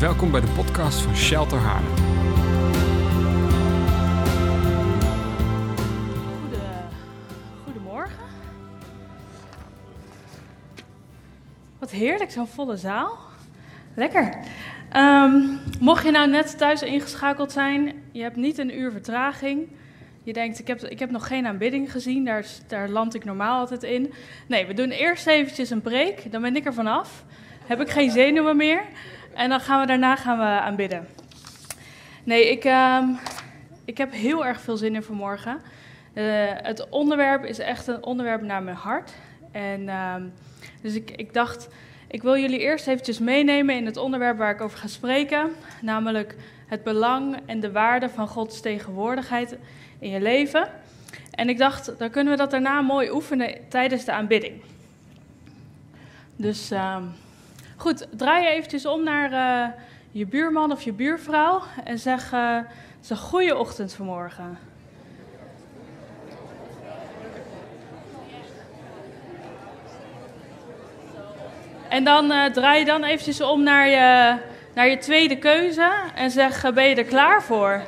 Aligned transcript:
Welkom 0.00 0.30
bij 0.30 0.40
de 0.40 0.46
podcast 0.46 1.00
van 1.00 1.16
Shelter 1.16 1.58
Haarlem. 1.58 1.96
Goede, 6.40 6.60
goedemorgen. 7.64 8.24
Wat 11.78 11.90
heerlijk, 11.90 12.30
zo'n 12.30 12.46
volle 12.46 12.76
zaal. 12.76 13.18
Lekker. 13.94 14.38
Ehm, 14.90 15.32
mocht 15.80 16.04
je 16.04 16.10
nou 16.10 16.30
net 16.30 16.58
thuis 16.58 16.82
ingeschakeld 16.82 17.52
zijn, 17.52 18.02
je 18.12 18.22
hebt 18.22 18.36
niet 18.36 18.58
een 18.58 18.78
uur 18.78 18.92
vertraging. 18.92 19.68
Je 20.22 20.32
denkt, 20.32 20.58
ik 20.58 20.66
heb, 20.66 20.80
ik 20.80 20.98
heb 20.98 21.10
nog 21.10 21.26
geen 21.26 21.46
aanbidding 21.46 21.92
gezien, 21.92 22.24
daar, 22.24 22.46
daar 22.66 22.88
land 22.88 23.14
ik 23.14 23.24
normaal 23.24 23.58
altijd 23.58 23.82
in. 23.82 24.12
Nee, 24.46 24.66
we 24.66 24.74
doen 24.74 24.90
eerst 24.90 25.26
eventjes 25.26 25.70
een 25.70 25.82
break, 25.82 26.32
dan 26.32 26.42
ben 26.42 26.56
ik 26.56 26.66
er 26.66 26.74
vanaf. 26.74 27.24
Heb 27.66 27.80
ik 27.80 27.90
geen 27.90 28.10
zenuwen 28.10 28.56
meer. 28.56 28.82
En 29.40 29.48
dan 29.48 29.60
gaan 29.60 29.80
we 29.80 29.86
daarna 29.86 30.16
gaan 30.16 30.38
we 30.38 30.44
aanbidden. 30.44 31.08
Nee, 32.24 32.50
ik, 32.50 32.64
ehm, 32.64 33.04
ik 33.84 33.98
heb 33.98 34.12
heel 34.12 34.46
erg 34.46 34.60
veel 34.60 34.76
zin 34.76 34.94
in 34.94 35.02
vanmorgen. 35.02 35.60
Uh, 36.14 36.24
het 36.46 36.88
onderwerp 36.88 37.44
is 37.44 37.58
echt 37.58 37.86
een 37.86 38.04
onderwerp 38.04 38.42
naar 38.42 38.62
mijn 38.62 38.76
hart. 38.76 39.12
En 39.52 39.88
ehm, 39.88 40.22
dus 40.82 40.94
ik, 40.94 41.10
ik 41.10 41.34
dacht, 41.34 41.68
ik 42.08 42.22
wil 42.22 42.36
jullie 42.36 42.58
eerst 42.58 42.86
eventjes 42.86 43.18
meenemen 43.18 43.76
in 43.76 43.86
het 43.86 43.96
onderwerp 43.96 44.38
waar 44.38 44.54
ik 44.54 44.60
over 44.60 44.78
ga 44.78 44.86
spreken. 44.86 45.50
Namelijk 45.82 46.36
het 46.66 46.82
belang 46.82 47.36
en 47.46 47.60
de 47.60 47.72
waarde 47.72 48.08
van 48.08 48.28
Gods 48.28 48.60
tegenwoordigheid 48.60 49.56
in 49.98 50.10
je 50.10 50.20
leven. 50.20 50.68
En 51.30 51.48
ik 51.48 51.58
dacht, 51.58 51.98
dan 51.98 52.10
kunnen 52.10 52.32
we 52.32 52.38
dat 52.38 52.50
daarna 52.50 52.80
mooi 52.80 53.10
oefenen 53.10 53.54
tijdens 53.68 54.04
de 54.04 54.12
aanbidding. 54.12 54.62
Dus 56.36 56.72
uh, 56.72 56.96
goed, 57.80 58.06
draai 58.10 58.44
je 58.44 58.50
eventjes 58.50 58.86
om 58.86 59.02
naar 59.02 59.32
uh, 59.32 59.74
je 60.10 60.26
buurman 60.26 60.72
of 60.72 60.82
je 60.82 60.92
buurvrouw 60.92 61.62
en 61.84 61.98
zeg, 61.98 62.32
uh, 62.32 62.58
goeie 63.16 63.56
ochtend 63.56 63.94
vanmorgen. 63.94 64.58
En 71.88 72.04
dan 72.04 72.30
uh, 72.30 72.44
draai 72.44 72.78
je 72.78 72.84
dan 72.84 73.04
eventjes 73.04 73.40
om 73.40 73.62
naar 73.62 73.88
je, 73.88 74.36
naar 74.74 74.88
je 74.88 74.98
tweede 74.98 75.38
keuze 75.38 75.90
en 76.14 76.30
zeg, 76.30 76.72
ben 76.72 76.88
je 76.88 76.94
er 76.94 77.04
klaar 77.04 77.42
voor? 77.42 77.82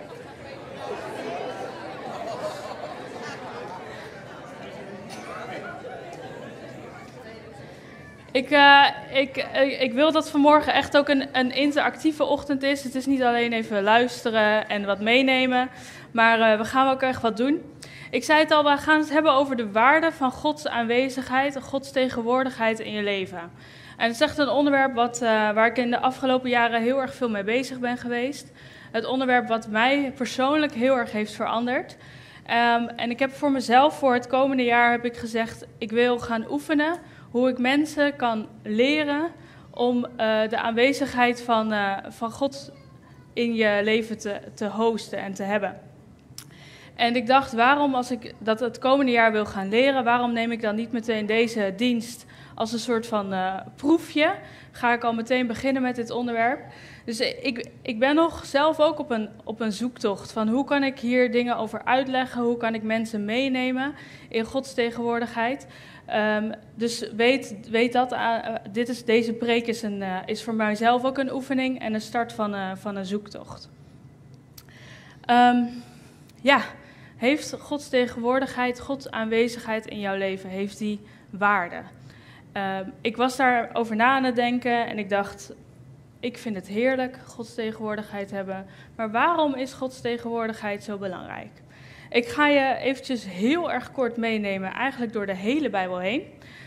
Ik, 8.33 8.51
uh, 8.51 8.87
ik, 9.13 9.37
ik, 9.81 9.93
wil 9.93 10.13
dat 10.13 10.31
vanmorgen 10.31 10.75
echt 10.75 10.97
ook 10.97 11.09
een, 11.09 11.29
een, 11.33 11.55
interactieve 11.55 12.25
ochtend 12.25 12.63
is. 12.63 12.85
Het 12.85 12.95
is 12.95 13.07
niet 13.07 13.23
alleen 13.23 13.53
even 13.53 13.83
luisteren 13.83 14.69
en 14.69 14.87
wat 14.87 15.01
meenemen, 15.01 15.71
maar 16.11 16.39
uh, 16.39 16.59
we 16.59 16.65
gaan 16.65 16.91
ook 16.91 17.03
echt 17.03 17.23
wat 17.23 17.37
doen. 17.37 17.63
Ik 18.11 18.25
zei 18.25 18.39
het 18.39 18.51
al, 18.51 18.65
we 18.65 18.77
gaan 18.77 18.99
het 18.99 19.11
hebben 19.11 19.33
over 19.33 19.57
de 19.57 19.71
waarde 19.71 20.13
van 20.13 20.31
Gods 20.31 20.67
aanwezigheid, 20.69 21.63
Gods 21.63 21.93
tegenwoordigheid 21.93 22.81
in 22.81 22.93
je 22.93 23.03
leven. 23.03 23.51
En 23.97 24.07
het 24.07 24.15
is 24.15 24.21
echt 24.21 24.39
een 24.39 24.49
onderwerp 24.49 24.95
wat, 24.95 25.19
waar 25.19 25.67
ik 25.67 25.79
in 25.79 25.91
de 25.91 26.01
afgelopen 26.01 26.51
jaren 26.51 26.83
heel 26.83 27.01
erg 27.01 27.15
veel 27.15 27.31
mee 27.31 27.45
bezig 27.45 27.79
ben 27.79 27.97
geweest. 27.97 28.53
Het 28.91 29.05
onderwerp 29.05 29.49
wat 29.49 29.69
mij 29.69 30.13
persoonlijk 30.17 30.73
heel 30.73 30.97
erg 30.97 31.13
heeft 31.13 31.33
veranderd. 31.33 31.97
Um, 32.47 32.89
en 32.89 33.11
ik 33.11 33.19
heb 33.19 33.33
voor 33.33 33.51
mezelf 33.51 33.99
voor 33.99 34.15
het 34.15 34.27
komende 34.27 34.65
jaar 34.65 34.91
heb 34.91 35.05
ik 35.05 35.17
gezegd, 35.17 35.67
ik 35.79 35.91
wil 35.91 36.19
gaan 36.19 36.51
oefenen 36.51 36.99
hoe 37.33 37.49
ik 37.49 37.59
mensen 37.59 38.17
kan 38.17 38.47
leren 38.63 39.31
om 39.71 39.97
uh, 39.97 40.09
de 40.49 40.59
aanwezigheid 40.59 41.43
van, 41.43 41.73
uh, 41.73 41.97
van 42.09 42.31
God 42.31 42.73
in 43.33 43.55
je 43.55 43.81
leven 43.85 44.19
te, 44.19 44.41
te 44.55 44.67
hosten 44.67 45.19
en 45.19 45.35
te 45.35 45.43
hebben. 45.43 45.81
En 46.95 47.17
ik 47.17 47.27
dacht, 47.27 47.53
waarom 47.53 47.95
als 47.95 48.11
ik 48.11 48.35
dat 48.39 48.61
het 48.61 48.79
komende 48.79 49.13
jaar 49.13 49.33
wil 49.33 49.47
gaan 49.47 49.69
leren, 49.69 50.05
waarom 50.05 50.33
neem 50.33 50.53
ik 50.53 50.63
dan 50.63 50.75
niet 50.75 50.93
meteen 50.93 51.27
deze 51.27 51.73
dienst 51.77 52.27
als 52.55 52.73
een 52.73 52.79
soort 52.79 53.07
van 53.07 53.33
uh, 53.33 53.57
proefje? 53.77 54.35
Ga 54.73 54.93
ik 54.93 55.05
al 55.05 55.13
meteen 55.13 55.47
beginnen 55.47 55.83
met 55.83 55.97
dit 55.97 56.11
onderwerp. 56.11 56.61
Dus 57.05 57.21
ik, 57.21 57.69
ik 57.83 57.99
ben 57.99 58.15
nog 58.15 58.45
zelf 58.45 58.81
ook 58.81 58.99
op 58.99 59.11
een, 59.11 59.29
op 59.45 59.61
een 59.61 59.73
zoektocht 59.73 60.33
van 60.33 60.49
hoe 60.49 60.65
kan 60.65 60.83
ik 60.83 60.99
hier 60.99 61.33
dingen 61.33 61.57
over 61.57 61.85
uitleggen, 61.85 62.43
hoe 62.43 62.57
kan 62.57 62.75
ik 62.75 62.83
mensen 62.83 63.25
meenemen 63.25 63.95
in 64.29 64.45
Gods 64.45 64.75
tegenwoordigheid. 64.75 65.67
Um, 66.15 66.53
dus 66.75 67.11
weet, 67.17 67.57
weet 67.71 67.93
dat, 67.93 68.13
uh, 68.13 68.39
dit 68.73 68.89
is, 68.89 69.05
deze 69.05 69.33
preek 69.33 69.67
is, 69.67 69.83
een, 69.83 70.01
uh, 70.01 70.17
is 70.27 70.43
voor 70.43 70.55
mijzelf 70.55 71.05
ook 71.05 71.19
een 71.19 71.33
oefening 71.33 71.81
en 71.81 71.95
een 71.95 72.01
start 72.01 72.33
van, 72.33 72.55
uh, 72.55 72.71
van 72.75 72.97
een 72.97 73.05
zoektocht. 73.05 73.71
Um, 75.31 75.83
ja, 76.41 76.63
heeft 77.17 77.53
Gods 77.53 77.89
tegenwoordigheid, 77.89 78.81
Gods 78.81 79.11
aanwezigheid 79.11 79.87
in 79.87 80.01
jouw 80.01 80.17
leven, 80.17 80.51
heeft 80.51 80.79
die 80.79 81.01
waarde? 81.31 81.83
Um, 82.53 82.93
ik 83.01 83.17
was 83.17 83.37
daarover 83.37 83.97
na 83.97 84.07
aan 84.07 84.25
het 84.25 84.37
denken 84.37 84.87
en 84.87 84.99
ik 84.99 85.09
dacht, 85.09 85.53
ik 86.21 86.39
vind 86.39 86.57
het 86.57 86.67
heerlijk 86.67 87.19
Gods 87.27 87.55
tegenwoordigheid 87.55 88.31
hebben, 88.31 88.67
maar 88.97 89.11
waarom 89.11 89.55
is 89.55 89.73
Gods 89.73 90.01
tegenwoordigheid 90.01 90.85
zo 90.85 90.99
belangrijk? 90.99 91.51
Ik 92.13 92.29
ga 92.29 92.47
je 92.47 92.77
eventjes 92.77 93.25
heel 93.25 93.73
erg 93.73 93.93
kort 93.93 94.17
meenemen, 94.17 94.73
eigenlijk 94.73 95.13
door 95.13 95.27
de 95.27 95.35
hele 95.35 95.71
Bijbel 95.71 95.99
heen, 95.99 96.23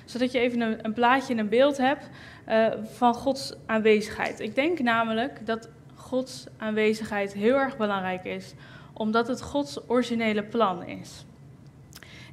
zodat 0.05 0.31
je 0.31 0.39
even 0.39 0.61
een, 0.61 0.85
een 0.85 0.93
plaatje 0.93 1.33
en 1.33 1.39
een 1.39 1.49
beeld 1.49 1.77
hebt 1.77 2.09
uh, 2.49 2.67
van 2.83 3.13
Gods 3.13 3.53
aanwezigheid. 3.65 4.39
Ik 4.39 4.55
denk 4.55 4.79
namelijk 4.79 5.45
dat 5.45 5.69
Gods 5.95 6.45
aanwezigheid 6.57 7.33
heel 7.33 7.55
erg 7.55 7.77
belangrijk 7.77 8.23
is, 8.23 8.53
omdat 8.93 9.27
het 9.27 9.41
Gods 9.41 9.89
originele 9.89 10.43
plan 10.43 10.85
is. 10.85 11.25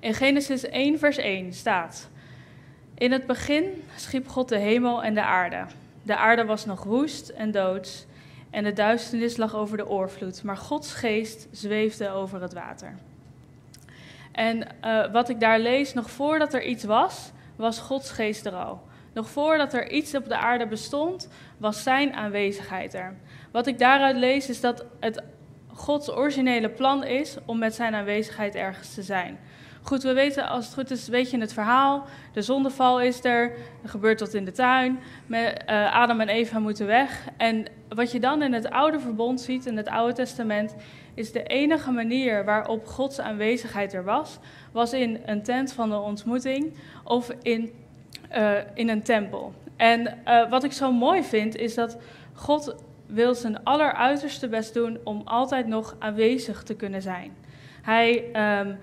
In 0.01 0.15
Genesis 0.15 0.65
1, 0.65 0.99
vers 0.99 1.17
1 1.17 1.53
staat: 1.53 2.11
In 2.95 3.13
het 3.13 3.27
begin 3.27 3.83
schiep 3.97 4.29
God 4.29 4.49
de 4.49 4.59
hemel 4.59 5.03
en 5.03 5.15
de 5.15 5.23
aarde. 5.23 5.65
De 6.03 6.17
aarde 6.17 6.45
was 6.45 6.65
nog 6.65 6.85
woest 6.85 7.29
en 7.29 7.51
doods 7.51 8.07
en 8.53 8.65
de 8.65 8.73
duisternis 8.73 9.37
lag 9.37 9.55
over 9.55 9.77
de 9.77 9.89
oorvloed, 9.89 10.43
maar 10.43 10.57
Gods 10.57 10.95
geest 10.95 11.49
zweefde 11.51 12.11
over 12.11 12.43
het 12.43 12.53
water. 12.53 12.95
En 14.33 14.67
uh, 14.85 15.13
wat 15.13 15.29
ik 15.29 15.41
daar 15.41 15.59
lees, 15.59 15.95
nog 15.95 16.11
voordat 16.11 16.55
er 16.55 16.65
iets 16.65 16.85
was, 16.85 17.31
was 17.57 17.79
Gods 17.79 18.11
geest 18.11 18.47
er 18.47 18.55
al. 18.55 18.83
Nog 19.13 19.29
voordat 19.29 19.73
er 19.73 19.91
iets 19.91 20.15
op 20.15 20.29
de 20.29 20.37
aarde 20.37 20.67
bestond, 20.67 21.29
was 21.57 21.83
zijn 21.83 22.13
aanwezigheid 22.13 22.95
er. 22.95 23.15
Wat 23.51 23.67
ik 23.67 23.79
daaruit 23.79 24.17
lees, 24.17 24.49
is 24.49 24.61
dat 24.61 24.85
het 25.01 25.23
Gods 25.73 26.11
originele 26.11 26.69
plan 26.69 27.05
is 27.05 27.37
om 27.45 27.59
met 27.59 27.75
zijn 27.75 27.95
aanwezigheid 27.95 28.55
ergens 28.55 28.95
te 28.95 29.03
zijn. 29.03 29.39
Goed, 29.85 30.03
we 30.03 30.13
weten, 30.13 30.49
als 30.49 30.65
het 30.65 30.75
goed 30.75 30.91
is, 30.91 31.09
weet 31.09 31.31
je 31.31 31.39
het 31.39 31.53
verhaal. 31.53 32.05
De 32.33 32.43
zondeval 32.43 33.01
is 33.01 33.25
er, 33.25 33.53
er 33.83 33.89
gebeurt 33.89 34.21
wat 34.21 34.35
in 34.35 34.45
de 34.45 34.53
tuin. 34.53 34.99
Met, 35.27 35.65
uh, 35.69 35.95
Adam 35.95 36.21
en 36.21 36.29
Eva 36.29 36.59
moeten 36.59 36.87
weg. 36.87 37.27
En 37.37 37.65
wat 37.89 38.13
je 38.13 38.21
dan 38.21 38.43
in 38.43 38.53
het 38.53 38.71
oude 38.71 39.01
verbond 39.01 39.41
ziet, 39.41 39.67
in 39.67 39.77
het 39.77 39.89
oude 39.89 40.13
testament, 40.13 40.75
is 41.15 41.33
de 41.33 41.43
enige 41.43 41.91
manier 41.91 42.45
waarop 42.45 42.87
Gods 42.87 43.21
aanwezigheid 43.21 43.93
er 43.93 44.05
was, 44.05 44.39
was 44.73 44.93
in 44.93 45.21
een 45.27 45.43
tent 45.43 45.73
van 45.73 45.91
de 45.91 45.99
ontmoeting 45.99 46.73
of 47.05 47.31
in, 47.43 47.73
uh, 48.37 48.53
in 48.75 48.89
een 48.89 49.03
tempel. 49.03 49.55
En 49.77 50.19
uh, 50.27 50.51
wat 50.51 50.65
ik 50.65 50.73
zo 50.73 50.93
mooi 50.93 51.23
vind, 51.23 51.57
is 51.57 51.75
dat 51.75 51.97
God 52.35 52.75
wil 53.07 53.35
zijn 53.35 53.65
alleruiterste 53.65 54.49
best 54.49 54.75
doen 54.75 54.99
om 55.05 55.23
altijd 55.25 55.67
nog 55.67 55.97
aanwezig 55.99 56.63
te 56.63 56.75
kunnen 56.75 57.03
zijn. 57.03 57.33
Hij... 57.83 58.25
Um, 58.61 58.79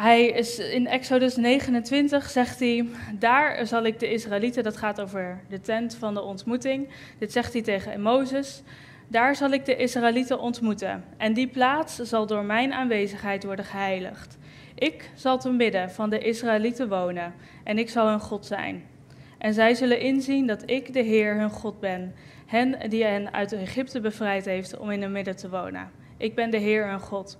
hij 0.00 0.26
is 0.26 0.58
in 0.58 0.86
Exodus 0.86 1.36
29 1.36 2.30
zegt 2.30 2.58
hij: 2.58 2.86
Daar 3.18 3.66
zal 3.66 3.84
ik 3.84 3.98
de 3.98 4.12
Israëlieten, 4.12 4.62
dat 4.62 4.76
gaat 4.76 5.00
over 5.00 5.40
de 5.48 5.60
tent 5.60 5.94
van 5.94 6.14
de 6.14 6.22
ontmoeting. 6.22 6.88
Dit 7.18 7.32
zegt 7.32 7.52
hij 7.52 7.62
tegen 7.62 8.00
Mozes: 8.00 8.62
Daar 9.08 9.36
zal 9.36 9.50
ik 9.50 9.64
de 9.64 9.76
Israëlieten 9.76 10.40
ontmoeten. 10.40 11.04
En 11.16 11.32
die 11.32 11.46
plaats 11.46 11.96
zal 11.96 12.26
door 12.26 12.44
mijn 12.44 12.72
aanwezigheid 12.72 13.44
worden 13.44 13.64
geheiligd. 13.64 14.38
Ik 14.74 15.10
zal 15.14 15.38
te 15.38 15.50
midden 15.50 15.90
van 15.90 16.10
de 16.10 16.18
Israëlieten 16.18 16.88
wonen 16.88 17.34
en 17.64 17.78
ik 17.78 17.90
zal 17.90 18.08
hun 18.08 18.20
God 18.20 18.46
zijn. 18.46 18.84
En 19.38 19.54
zij 19.54 19.74
zullen 19.74 20.00
inzien 20.00 20.46
dat 20.46 20.70
ik 20.70 20.92
de 20.92 21.02
Heer 21.02 21.38
hun 21.38 21.50
God 21.50 21.80
ben, 21.80 22.14
hen 22.46 22.90
die 22.90 23.04
hen 23.04 23.32
uit 23.32 23.52
Egypte 23.52 24.00
bevrijd 24.00 24.44
heeft 24.44 24.78
om 24.78 24.90
in 24.90 25.02
hun 25.02 25.12
midden 25.12 25.36
te 25.36 25.48
wonen. 25.48 25.90
Ik 26.16 26.34
ben 26.34 26.50
de 26.50 26.56
Heer 26.56 26.88
hun 26.88 27.00
God. 27.00 27.38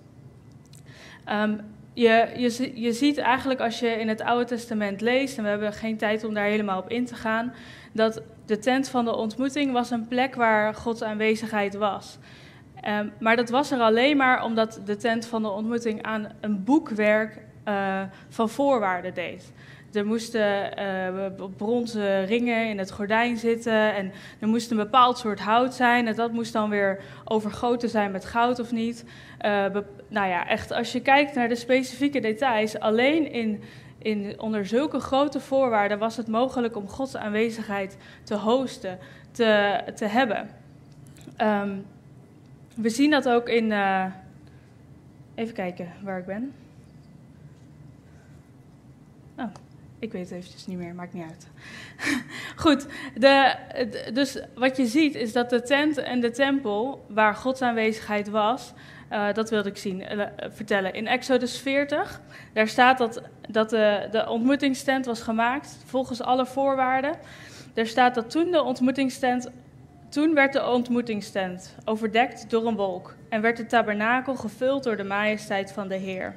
Um, 1.29 1.61
je, 1.99 2.29
je, 2.37 2.71
je 2.75 2.93
ziet 2.93 3.19
eigenlijk 3.19 3.61
als 3.61 3.79
je 3.81 3.89
in 3.89 4.09
het 4.09 4.21
Oude 4.21 4.45
Testament 4.45 5.00
leest, 5.00 5.39
en 5.39 5.43
we 5.43 5.49
hebben 5.49 5.73
geen 5.73 5.97
tijd 5.97 6.25
om 6.25 6.35
daar 6.35 6.45
helemaal 6.45 6.79
op 6.79 6.91
in 6.91 7.05
te 7.05 7.15
gaan, 7.15 7.53
dat 7.93 8.23
de 8.47 8.59
tent 8.59 8.89
van 8.89 9.05
de 9.05 9.15
ontmoeting 9.15 9.73
was 9.73 9.91
een 9.91 10.09
plek 10.09 10.35
waar 10.35 10.75
Gods 10.75 11.03
aanwezigheid 11.03 11.75
was. 11.75 12.19
Um, 12.89 13.12
maar 13.21 13.37
dat 13.37 13.50
was 13.50 13.71
er 13.71 13.81
alleen 13.81 14.17
maar 14.17 14.45
omdat 14.45 14.81
de 14.85 14.97
tent 14.97 15.27
van 15.27 15.43
de 15.43 15.50
ontmoeting 15.50 16.03
aan 16.03 16.29
een 16.41 16.65
boekwerk 16.65 17.41
uh, 17.69 18.03
van 18.29 18.49
voorwaarden 18.49 19.15
deed. 19.15 19.53
Er 19.93 20.06
moesten 20.06 20.79
uh, 20.79 21.46
bronzen 21.56 22.25
ringen 22.26 22.69
in 22.69 22.79
het 22.79 22.90
gordijn 22.90 23.37
zitten 23.37 23.94
en 23.94 24.12
er 24.38 24.49
moest 24.49 24.70
een 24.70 24.76
bepaald 24.76 25.19
soort 25.19 25.40
hout 25.40 25.75
zijn 25.75 26.06
en 26.06 26.14
dat 26.14 26.32
moest 26.32 26.52
dan 26.52 26.70
weer 26.70 27.00
overgoten 27.25 27.88
zijn 27.88 28.11
met 28.11 28.25
goud 28.25 28.58
of 28.58 28.73
niet. 28.73 29.05
Uh, 29.44 29.67
nou 30.08 30.29
ja, 30.29 30.49
echt 30.49 30.73
als 30.73 30.93
je 30.93 31.00
kijkt 31.00 31.35
naar 31.35 31.49
de 31.49 31.55
specifieke 31.55 32.20
details, 32.20 32.79
alleen 32.79 33.32
in, 33.32 33.62
in, 33.99 34.40
onder 34.40 34.67
zulke 34.67 35.00
grote 35.00 35.40
voorwaarden 35.40 35.99
was 35.99 36.17
het 36.17 36.29
mogelijk 36.29 36.76
om 36.76 36.88
Gods 36.88 37.17
aanwezigheid 37.17 37.96
te 38.23 38.35
hosten, 38.35 38.99
te, 39.31 39.81
te 39.94 40.05
hebben. 40.05 40.50
Um, 41.43 41.85
we 42.75 42.88
zien 42.88 43.11
dat 43.11 43.29
ook 43.29 43.49
in. 43.49 43.70
Uh, 43.70 44.05
even 45.35 45.55
kijken 45.55 45.88
waar 46.02 46.19
ik 46.19 46.26
ben. 46.26 46.52
Oh, 49.37 49.44
ik 49.99 50.12
weet 50.12 50.29
het 50.29 50.39
eventjes 50.39 50.67
niet 50.67 50.79
meer, 50.79 50.95
maakt 50.95 51.12
niet 51.12 51.25
uit. 51.31 51.49
Goed, 52.65 52.87
de, 53.15 53.55
dus 54.12 54.39
wat 54.55 54.77
je 54.77 54.87
ziet 54.87 55.15
is 55.15 55.33
dat 55.33 55.50
de 55.50 55.62
tent 55.62 55.99
en 55.99 56.21
de 56.21 56.31
tempel, 56.31 57.05
waar 57.09 57.35
Gods 57.35 57.62
aanwezigheid 57.62 58.29
was, 58.29 58.73
uh, 59.12 59.33
dat 59.33 59.50
wilde 59.50 59.69
ik 59.69 59.77
zien, 59.77 60.00
uh, 60.00 60.27
vertellen. 60.39 60.95
In 60.95 61.06
Exodus 61.06 61.59
40, 61.59 62.21
daar 62.53 62.69
staat 62.69 62.99
dat, 62.99 63.23
dat 63.49 63.71
de, 63.71 64.09
de 64.11 64.29
ontmoetingstent 64.29 65.06
was 65.06 65.21
gemaakt 65.21 65.77
volgens 65.85 66.23
alle 66.23 66.47
voorwaarden. 66.47 67.15
Daar 67.75 67.87
staat 67.87 68.15
dat 68.15 68.31
toen 68.31 68.50
de 68.50 68.62
ontmoetingstent 68.62 69.50
toen 70.09 70.35
werd 70.35 70.53
de 70.53 70.67
ontmoetingstent 70.67 71.75
overdekt 71.85 72.50
door 72.50 72.67
een 72.67 72.77
wolk 72.77 73.15
en 73.29 73.41
werd 73.41 73.56
de 73.56 73.67
tabernakel 73.67 74.35
gevuld 74.35 74.85
door 74.85 74.97
de 74.97 75.05
majesteit 75.05 75.73
van 75.73 75.89
de 75.89 75.95
Heer. 75.95 76.35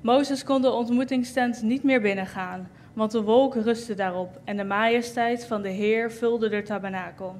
Mozes 0.00 0.44
kon 0.44 0.62
de 0.62 0.70
ontmoetingstent 0.70 1.62
niet 1.62 1.82
meer 1.82 2.00
binnengaan, 2.00 2.68
want 2.92 3.10
de 3.10 3.22
wolk 3.22 3.54
rustte 3.54 3.94
daarop 3.94 4.40
en 4.44 4.56
de 4.56 4.64
majesteit 4.64 5.44
van 5.44 5.62
de 5.62 5.68
Heer 5.68 6.12
vulde 6.12 6.48
de 6.48 6.62
tabernakel. 6.62 7.36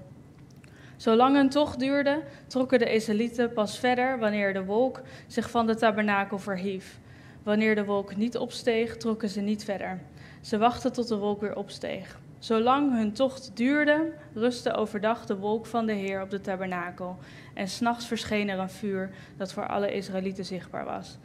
Zolang 0.96 1.36
een 1.36 1.48
tocht 1.48 1.78
duurde, 1.78 2.22
trokken 2.46 2.78
de 2.78 2.92
Israëlieten 2.92 3.52
pas 3.52 3.78
verder 3.78 4.18
wanneer 4.18 4.52
de 4.52 4.64
wolk 4.64 5.00
zich 5.26 5.50
van 5.50 5.66
de 5.66 5.74
tabernakel 5.74 6.38
verhief. 6.38 7.00
Wanneer 7.42 7.74
de 7.74 7.84
wolk 7.84 8.16
niet 8.16 8.36
opsteeg, 8.36 8.96
trokken 8.96 9.28
ze 9.28 9.40
niet 9.40 9.64
verder. 9.64 10.00
Ze 10.40 10.58
wachten 10.58 10.92
tot 10.92 11.08
de 11.08 11.16
wolk 11.16 11.40
weer 11.40 11.56
opsteeg. 11.56 12.18
Zolang 12.38 12.96
hun 12.96 13.12
tocht 13.12 13.50
duurde, 13.54 14.12
rustte 14.34 14.72
overdag 14.72 15.26
de 15.26 15.36
wolk 15.36 15.66
van 15.66 15.86
de 15.86 15.92
Heer 15.92 16.22
op 16.22 16.30
de 16.30 16.40
tabernakel. 16.40 17.16
En 17.54 17.68
s'nachts 17.68 18.06
verscheen 18.06 18.48
er 18.48 18.58
een 18.58 18.70
vuur 18.70 19.10
dat 19.36 19.52
voor 19.52 19.66
alle 19.66 19.92
Israëlieten 19.92 20.44
zichtbaar 20.44 20.84
was. 20.84 21.18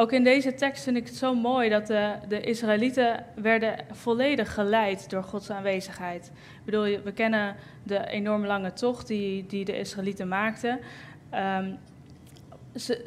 Ook 0.00 0.12
in 0.12 0.24
deze 0.24 0.54
tekst 0.54 0.84
vind 0.84 0.96
ik 0.96 1.06
het 1.06 1.16
zo 1.16 1.34
mooi 1.34 1.68
dat 1.68 1.86
de, 1.86 2.12
de 2.28 2.40
Israëlieten 2.40 3.24
werden 3.34 3.76
volledig 3.90 4.54
geleid 4.54 5.10
door 5.10 5.22
Gods 5.22 5.50
aanwezigheid. 5.50 6.26
Ik 6.26 6.64
bedoel, 6.64 7.02
we 7.04 7.12
kennen 7.12 7.56
de 7.82 8.06
enorm 8.06 8.46
lange 8.46 8.72
tocht 8.72 9.06
die, 9.06 9.46
die 9.46 9.64
de 9.64 9.78
Israëlieten 9.78 10.28
maakten. 10.28 10.80
Um, 11.34 11.78
ze, 12.76 13.04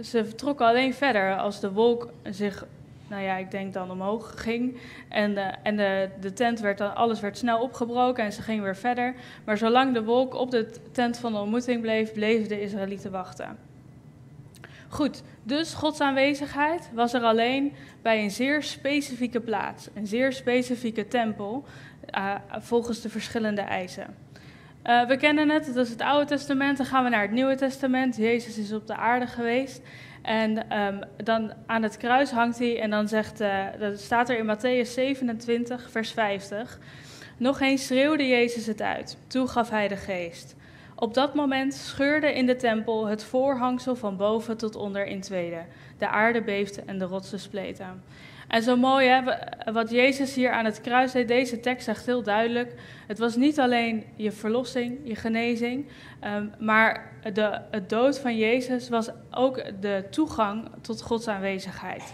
ze 0.00 0.24
vertrokken 0.24 0.66
alleen 0.66 0.94
verder 0.94 1.36
als 1.36 1.60
de 1.60 1.72
wolk 1.72 2.12
zich 2.30 2.66
nou 3.08 3.22
ja, 3.22 3.36
ik 3.36 3.50
denk 3.50 3.72
dan 3.72 3.90
omhoog 3.90 4.34
ging. 4.36 4.76
En, 5.08 5.34
de, 5.34 5.54
en 5.62 5.76
de, 5.76 6.08
de 6.20 6.32
tent 6.32 6.60
werd 6.60 6.78
dan, 6.78 6.94
alles 6.94 7.20
werd 7.20 7.38
snel 7.38 7.60
opgebroken 7.60 8.24
en 8.24 8.32
ze 8.32 8.42
gingen 8.42 8.62
weer 8.62 8.76
verder. 8.76 9.14
Maar 9.44 9.58
zolang 9.58 9.94
de 9.94 10.04
wolk 10.04 10.34
op 10.34 10.50
de 10.50 10.70
tent 10.92 11.18
van 11.18 11.32
de 11.32 11.38
ontmoeting 11.38 11.80
bleef, 11.80 12.12
bleven 12.12 12.48
de 12.48 12.60
Israëlieten 12.60 13.10
wachten. 13.10 13.70
Goed, 14.92 15.22
dus 15.42 15.74
Gods 15.74 16.00
aanwezigheid 16.00 16.90
was 16.94 17.14
er 17.14 17.22
alleen 17.22 17.72
bij 18.02 18.22
een 18.22 18.30
zeer 18.30 18.62
specifieke 18.62 19.40
plaats, 19.40 19.88
een 19.94 20.06
zeer 20.06 20.32
specifieke 20.32 21.08
tempel, 21.08 21.64
uh, 22.16 22.34
volgens 22.58 23.00
de 23.00 23.08
verschillende 23.08 23.60
eisen. 23.60 24.14
Uh, 24.86 25.06
we 25.06 25.16
kennen 25.16 25.48
het, 25.48 25.66
dat 25.74 25.84
is 25.84 25.90
het 25.90 26.00
Oude 26.00 26.26
Testament. 26.26 26.76
Dan 26.76 26.86
gaan 26.86 27.04
we 27.04 27.10
naar 27.10 27.22
het 27.22 27.30
Nieuwe 27.30 27.54
Testament. 27.54 28.16
Jezus 28.16 28.58
is 28.58 28.72
op 28.72 28.86
de 28.86 28.96
aarde 28.96 29.26
geweest. 29.26 29.82
En 30.22 30.78
um, 30.78 31.00
dan 31.16 31.52
aan 31.66 31.82
het 31.82 31.96
kruis 31.96 32.30
hangt 32.30 32.58
hij 32.58 32.80
en 32.80 32.90
dan 32.90 33.08
zegt, 33.08 33.40
uh, 33.40 33.64
dat 33.78 34.00
staat 34.00 34.28
er 34.28 34.38
in 34.38 34.56
Matthäus 34.56 34.88
27, 34.90 35.90
vers 35.90 36.12
50. 36.12 36.78
Nog 37.36 37.60
eens 37.60 37.86
schreeuwde 37.86 38.28
Jezus 38.28 38.66
het 38.66 38.82
uit. 38.82 39.16
Toen 39.26 39.48
gaf 39.48 39.70
hij 39.70 39.88
de 39.88 39.96
geest. 39.96 40.56
Op 41.02 41.14
dat 41.14 41.34
moment 41.34 41.74
scheurde 41.74 42.34
in 42.34 42.46
de 42.46 42.56
tempel 42.56 43.06
het 43.06 43.24
voorhangsel 43.24 43.96
van 43.96 44.16
boven 44.16 44.56
tot 44.56 44.76
onder 44.76 45.06
in 45.06 45.20
tweeën. 45.20 45.62
De 45.98 46.08
aarde 46.08 46.42
beefde 46.42 46.82
en 46.86 46.98
de 46.98 47.04
rotsen 47.04 47.40
spleten. 47.40 48.02
En 48.48 48.62
zo 48.62 48.76
mooi, 48.76 49.08
hè, 49.08 49.22
wat 49.72 49.90
Jezus 49.90 50.34
hier 50.34 50.50
aan 50.50 50.64
het 50.64 50.80
kruis 50.80 51.12
deed, 51.12 51.28
deze 51.28 51.60
tekst 51.60 51.84
zegt 51.84 52.06
heel 52.06 52.22
duidelijk. 52.22 52.74
Het 53.06 53.18
was 53.18 53.36
niet 53.36 53.60
alleen 53.60 54.04
je 54.16 54.32
verlossing, 54.32 54.98
je 55.04 55.14
genezing, 55.14 55.86
um, 56.24 56.52
maar 56.58 57.12
de, 57.32 57.60
dood 57.86 58.18
van 58.18 58.36
Jezus 58.36 58.88
was 58.88 59.10
ook 59.30 59.62
de 59.80 60.04
toegang 60.10 60.68
tot 60.80 61.02
Gods 61.02 61.28
aanwezigheid. 61.28 62.12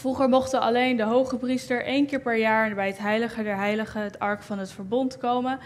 Vroeger 0.00 0.28
mochten 0.28 0.60
alleen 0.60 0.96
de 0.96 1.02
hoge 1.02 1.36
priester 1.36 1.84
één 1.84 2.06
keer 2.06 2.20
per 2.20 2.36
jaar 2.36 2.74
bij 2.74 2.86
het 2.86 2.98
heilige 2.98 3.42
der 3.42 3.56
heiligen, 3.56 4.02
het 4.02 4.18
ark 4.18 4.42
van 4.42 4.58
het 4.58 4.70
verbond, 4.70 5.18
komen. 5.18 5.58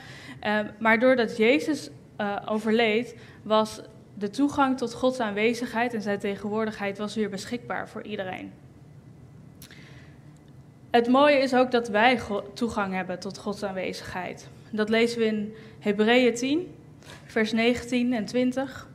Um, 0.46 0.70
maar 0.78 0.98
doordat 0.98 1.36
Jezus 1.36 1.90
uh, 2.20 2.36
overleed, 2.46 3.16
was 3.42 3.80
de 4.14 4.30
toegang 4.30 4.78
tot 4.78 4.94
Gods 4.94 5.20
aanwezigheid 5.20 5.94
en 5.94 6.02
zijn 6.02 6.18
tegenwoordigheid 6.18 6.98
was 6.98 7.14
weer 7.14 7.30
beschikbaar 7.30 7.88
voor 7.88 8.02
iedereen. 8.02 8.52
Het 10.90 11.08
mooie 11.08 11.38
is 11.38 11.54
ook 11.54 11.70
dat 11.70 11.88
wij 11.88 12.20
toegang 12.54 12.94
hebben 12.94 13.18
tot 13.18 13.38
Gods 13.38 13.62
aanwezigheid. 13.62 14.48
Dat 14.70 14.88
lezen 14.88 15.18
we 15.18 15.24
in 15.24 15.54
Hebreeën 15.78 16.34
10, 16.34 16.74
vers 17.26 17.52
19 17.52 18.12
en 18.12 18.24
20. 18.24 18.88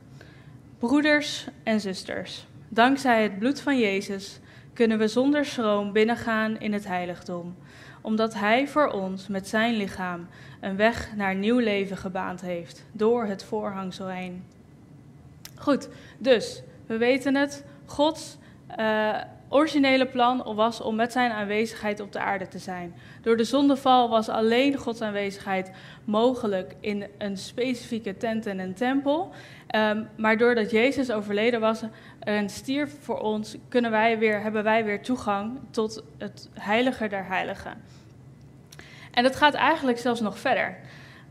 Broeders 0.78 1.46
en 1.62 1.80
zusters, 1.80 2.46
dankzij 2.68 3.22
het 3.22 3.38
bloed 3.38 3.60
van 3.60 3.78
Jezus 3.78 4.40
kunnen 4.80 4.98
we 4.98 5.08
zonder 5.08 5.44
schroom 5.44 5.92
binnengaan 5.92 6.58
in 6.58 6.72
het 6.72 6.86
heiligdom, 6.86 7.56
omdat 8.00 8.34
Hij 8.34 8.68
voor 8.68 8.88
ons 8.88 9.28
met 9.28 9.48
zijn 9.48 9.74
lichaam 9.74 10.28
een 10.60 10.76
weg 10.76 11.16
naar 11.16 11.34
nieuw 11.34 11.58
leven 11.58 11.96
gebaand 11.96 12.40
heeft, 12.40 12.84
door 12.92 13.24
het 13.24 13.44
voorhangsel 13.44 14.08
heen. 14.08 14.44
Goed, 15.56 15.88
dus 16.18 16.62
we 16.86 16.96
weten 16.96 17.34
het, 17.34 17.64
Gods 17.84 18.36
uh, 18.78 19.16
originele 19.52 20.06
plan 20.06 20.54
was 20.54 20.80
om 20.80 20.96
met 20.96 21.12
zijn 21.12 21.30
aanwezigheid 21.30 22.00
op 22.00 22.12
de 22.12 22.18
aarde 22.18 22.48
te 22.48 22.58
zijn. 22.58 22.94
Door 23.22 23.36
de 23.36 23.44
zondeval 23.44 24.08
was 24.08 24.28
alleen 24.28 24.76
Gods 24.76 25.00
aanwezigheid 25.00 25.70
mogelijk 26.04 26.74
in 26.80 27.06
een 27.18 27.36
specifieke 27.36 28.16
tent 28.16 28.46
en 28.46 28.58
een 28.58 28.74
tempel. 28.74 29.32
Um, 29.76 30.08
maar 30.16 30.36
doordat 30.36 30.70
Jezus 30.70 31.10
overleden 31.10 31.60
was 31.60 31.82
en 32.20 32.48
stierf 32.48 32.96
voor 33.00 33.18
ons, 33.18 33.56
kunnen 33.68 33.90
wij 33.90 34.18
weer, 34.18 34.42
hebben 34.42 34.64
wij 34.64 34.84
weer 34.84 35.02
toegang 35.02 35.58
tot 35.70 36.04
het 36.18 36.48
heilige 36.54 37.08
der 37.08 37.26
heiligen. 37.26 37.82
En 39.10 39.22
dat 39.22 39.36
gaat 39.36 39.54
eigenlijk 39.54 39.98
zelfs 39.98 40.20
nog 40.20 40.38
verder. 40.38 40.76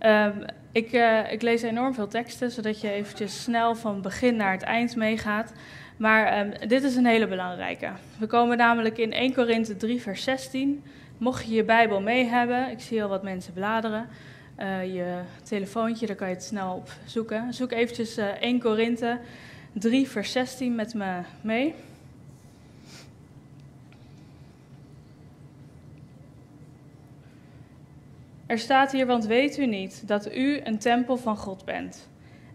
Um, 0.06 0.46
ik, 0.72 0.92
uh, 0.92 1.32
ik, 1.32 1.42
lees 1.42 1.62
enorm 1.62 1.94
veel 1.94 2.08
teksten, 2.08 2.52
zodat 2.52 2.82
je 2.82 2.92
eventjes 2.92 3.44
snel 3.44 3.76
van 3.76 4.02
begin 4.02 4.36
naar 4.36 4.52
het 4.52 4.62
eind 4.62 4.96
meegaat. 4.96 5.54
Maar 6.00 6.40
um, 6.40 6.68
dit 6.68 6.84
is 6.84 6.96
een 6.96 7.06
hele 7.06 7.28
belangrijke. 7.28 7.90
We 8.18 8.28
komen 8.28 8.58
namelijk 8.58 8.98
in 8.98 9.14
1 9.14 9.34
Korinthe 9.34 9.78
3, 9.78 10.02
vers 10.02 10.24
16. 10.24 10.84
Mocht 11.18 11.46
je 11.46 11.54
je 11.54 11.64
Bijbel 11.64 12.02
mee 12.02 12.26
hebben, 12.26 12.72
ik 12.72 12.80
zie 12.80 13.04
al 13.04 13.10
wat 13.10 13.24
mensen 13.24 13.54
bladeren. 13.54 14.08
Uh, 14.60 14.94
je 14.94 15.20
telefoontje, 15.44 16.06
daar 16.06 16.16
kan 16.16 16.28
je 16.28 16.34
het 16.34 16.44
snel 16.44 16.76
op 16.76 16.90
zoeken. 17.06 17.54
Zoek 17.54 17.72
eventjes 17.72 18.18
uh, 18.18 18.26
1 18.26 18.60
Korinthe 18.60 19.20
3, 19.74 20.10
vers 20.10 20.32
16 20.32 20.76
met 20.76 20.94
me 20.94 21.22
mee. 21.42 21.74
Er 28.46 28.60
staat 28.60 28.92
hier, 28.92 29.06
want 29.06 29.26
weet 29.26 29.58
u 29.58 29.66
niet 29.66 30.08
dat 30.08 30.36
u 30.36 30.60
een 30.64 30.78
tempel 30.78 31.18
van 31.18 31.38
God 31.38 31.66
bent 31.66 32.10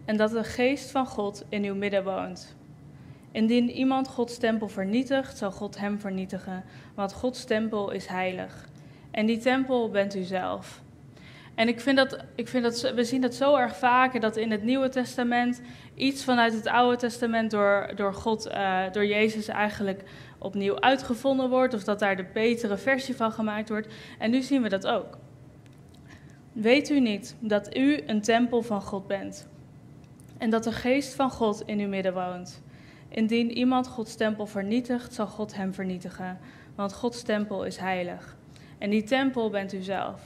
en 0.05 0.17
dat 0.17 0.31
de 0.31 0.43
geest 0.43 0.91
van 0.91 1.05
God 1.05 1.45
in 1.49 1.63
uw 1.63 1.75
midden 1.75 2.03
woont. 2.03 2.55
Indien 3.35 3.69
iemand 3.69 4.07
Gods 4.07 4.37
tempel 4.37 4.67
vernietigt, 4.67 5.37
zal 5.37 5.51
God 5.51 5.77
hem 5.77 5.99
vernietigen, 5.99 6.63
want 6.93 7.13
Gods 7.13 7.43
tempel 7.43 7.91
is 7.91 8.07
heilig. 8.07 8.67
En 9.11 9.25
die 9.25 9.37
tempel 9.37 9.89
bent 9.89 10.15
u 10.15 10.23
zelf. 10.23 10.81
En 11.55 11.67
ik 11.67 11.79
vind 11.79 11.97
dat, 11.97 12.17
ik 12.35 12.47
vind 12.47 12.63
dat 12.63 12.93
we 12.95 13.03
zien 13.03 13.21
dat 13.21 13.35
zo 13.35 13.55
erg 13.55 13.75
vaker 13.75 14.19
dat 14.19 14.37
in 14.37 14.51
het 14.51 14.63
Nieuwe 14.63 14.89
Testament 14.89 15.61
iets 15.95 16.23
vanuit 16.23 16.53
het 16.53 16.67
Oude 16.67 16.97
Testament 16.97 17.51
door, 17.51 17.91
door 17.95 18.13
God, 18.13 18.47
uh, 18.47 18.81
door 18.91 19.05
Jezus 19.05 19.47
eigenlijk 19.47 20.03
opnieuw 20.37 20.79
uitgevonden 20.79 21.49
wordt, 21.49 21.73
of 21.73 21.83
dat 21.83 21.99
daar 21.99 22.15
de 22.15 22.25
betere 22.33 22.77
versie 22.77 23.15
van 23.15 23.31
gemaakt 23.31 23.69
wordt. 23.69 23.87
En 24.19 24.31
nu 24.31 24.41
zien 24.41 24.61
we 24.61 24.69
dat 24.69 24.87
ook. 24.87 25.17
Weet 26.51 26.89
u 26.89 26.99
niet 26.99 27.35
dat 27.39 27.77
u 27.77 28.03
een 28.05 28.21
tempel 28.21 28.61
van 28.61 28.81
God 28.81 29.07
bent 29.07 29.47
en 30.37 30.49
dat 30.49 30.63
de 30.63 30.71
geest 30.71 31.15
van 31.15 31.29
God 31.29 31.63
in 31.65 31.79
uw 31.79 31.87
midden 31.87 32.13
woont? 32.13 32.63
Indien 33.15 33.51
iemand 33.51 33.87
Gods 33.87 34.15
tempel 34.15 34.45
vernietigt, 34.45 35.13
zal 35.13 35.27
God 35.27 35.55
hem 35.55 35.73
vernietigen, 35.73 36.39
want 36.75 36.93
Gods 36.93 37.21
tempel 37.21 37.65
is 37.65 37.77
heilig. 37.77 38.35
En 38.77 38.89
die 38.89 39.03
tempel 39.03 39.49
bent 39.49 39.73
u 39.73 39.81
zelf. 39.81 40.21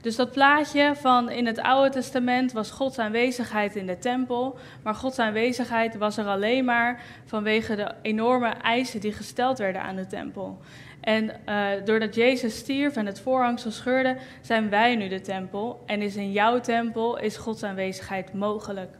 Dus 0.00 0.16
dat 0.16 0.32
plaatje 0.32 0.92
van 0.94 1.30
in 1.30 1.46
het 1.46 1.60
Oude 1.60 1.90
Testament 1.90 2.52
was 2.52 2.70
Gods 2.70 2.98
aanwezigheid 2.98 3.76
in 3.76 3.86
de 3.86 3.98
tempel, 3.98 4.58
maar 4.82 4.94
Gods 4.94 5.18
aanwezigheid 5.18 5.96
was 5.96 6.16
er 6.16 6.26
alleen 6.26 6.64
maar 6.64 7.02
vanwege 7.24 7.76
de 7.76 7.94
enorme 8.02 8.48
eisen 8.48 9.00
die 9.00 9.12
gesteld 9.12 9.58
werden 9.58 9.82
aan 9.82 9.96
de 9.96 10.06
tempel. 10.06 10.58
En 11.00 11.30
uh, 11.48 11.68
doordat 11.84 12.14
Jezus 12.14 12.58
stierf 12.58 12.96
en 12.96 13.06
het 13.06 13.20
voorhangsel 13.20 13.70
scheurde, 13.70 14.16
zijn 14.40 14.68
wij 14.68 14.96
nu 14.96 15.08
de 15.08 15.20
tempel. 15.20 15.82
En 15.86 16.02
is 16.02 16.16
in 16.16 16.32
jouw 16.32 16.60
tempel 16.60 17.18
is 17.18 17.36
Gods 17.36 17.62
aanwezigheid 17.62 18.34
mogelijk. 18.34 18.99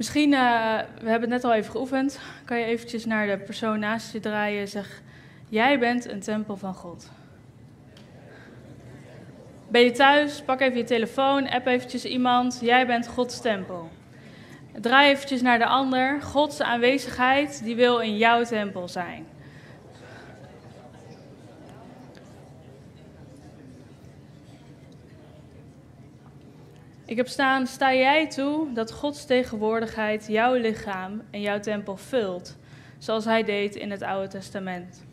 Misschien, 0.00 0.32
uh, 0.32 0.78
we 1.00 1.10
hebben 1.10 1.30
het 1.30 1.42
net 1.42 1.44
al 1.44 1.54
even 1.54 1.70
geoefend, 1.70 2.20
kan 2.44 2.58
je 2.58 2.64
eventjes 2.64 3.04
naar 3.04 3.26
de 3.26 3.38
persoon 3.38 3.78
naast 3.78 4.12
je 4.12 4.20
draaien 4.20 4.60
en 4.60 4.68
zeg, 4.68 5.02
jij 5.48 5.78
bent 5.78 6.10
een 6.10 6.20
tempel 6.20 6.56
van 6.56 6.74
God. 6.74 7.10
Ben 9.68 9.80
je 9.80 9.90
thuis, 9.90 10.42
pak 10.42 10.60
even 10.60 10.76
je 10.76 10.84
telefoon, 10.84 11.48
app 11.48 11.66
eventjes 11.66 12.04
iemand, 12.04 12.58
jij 12.62 12.86
bent 12.86 13.08
Gods 13.08 13.40
tempel. 13.40 13.90
Draai 14.80 15.10
eventjes 15.10 15.42
naar 15.42 15.58
de 15.58 15.66
ander, 15.66 16.22
Gods 16.22 16.62
aanwezigheid, 16.62 17.64
die 17.64 17.76
wil 17.76 17.98
in 17.98 18.16
jouw 18.16 18.44
tempel 18.44 18.88
zijn. 18.88 19.26
Ik 27.10 27.16
heb 27.16 27.28
staan, 27.28 27.66
sta 27.66 27.94
jij 27.94 28.28
toe 28.28 28.72
dat 28.72 28.92
Gods 28.92 29.24
tegenwoordigheid 29.26 30.26
jouw 30.28 30.54
lichaam 30.54 31.22
en 31.30 31.40
jouw 31.40 31.60
tempel 31.60 31.96
vult, 31.96 32.56
zoals 32.98 33.24
hij 33.24 33.42
deed 33.42 33.74
in 33.74 33.90
het 33.90 34.02
Oude 34.02 34.28
Testament. 34.28 35.04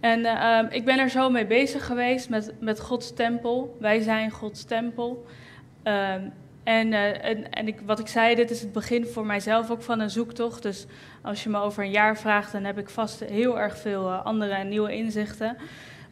En 0.00 0.20
uh, 0.20 0.60
ik 0.70 0.84
ben 0.84 0.98
er 0.98 1.08
zo 1.08 1.30
mee 1.30 1.46
bezig 1.46 1.86
geweest 1.86 2.28
met, 2.28 2.52
met 2.60 2.80
Gods 2.80 3.14
tempel. 3.14 3.76
Wij 3.80 4.00
zijn 4.00 4.30
Gods 4.30 4.64
tempel. 4.64 5.26
Uh, 5.84 6.12
en, 6.64 6.92
uh, 6.92 7.24
en, 7.24 7.50
en 7.50 7.66
ik, 7.66 7.80
wat 7.86 7.98
ik 7.98 8.08
zei, 8.08 8.34
dit 8.34 8.50
is 8.50 8.60
het 8.60 8.72
begin 8.72 9.06
voor 9.06 9.26
mijzelf 9.26 9.70
ook 9.70 9.82
van 9.82 10.00
een 10.00 10.10
zoektocht. 10.10 10.62
Dus 10.62 10.86
als 11.20 11.42
je 11.42 11.48
me 11.48 11.58
over 11.58 11.84
een 11.84 11.90
jaar 11.90 12.16
vraagt, 12.16 12.52
dan 12.52 12.64
heb 12.64 12.78
ik 12.78 12.90
vast 12.90 13.20
heel 13.20 13.60
erg 13.60 13.78
veel 13.78 14.08
eh, 14.08 14.24
andere 14.24 14.54
en 14.54 14.68
nieuwe 14.68 14.94
inzichten. 14.94 15.56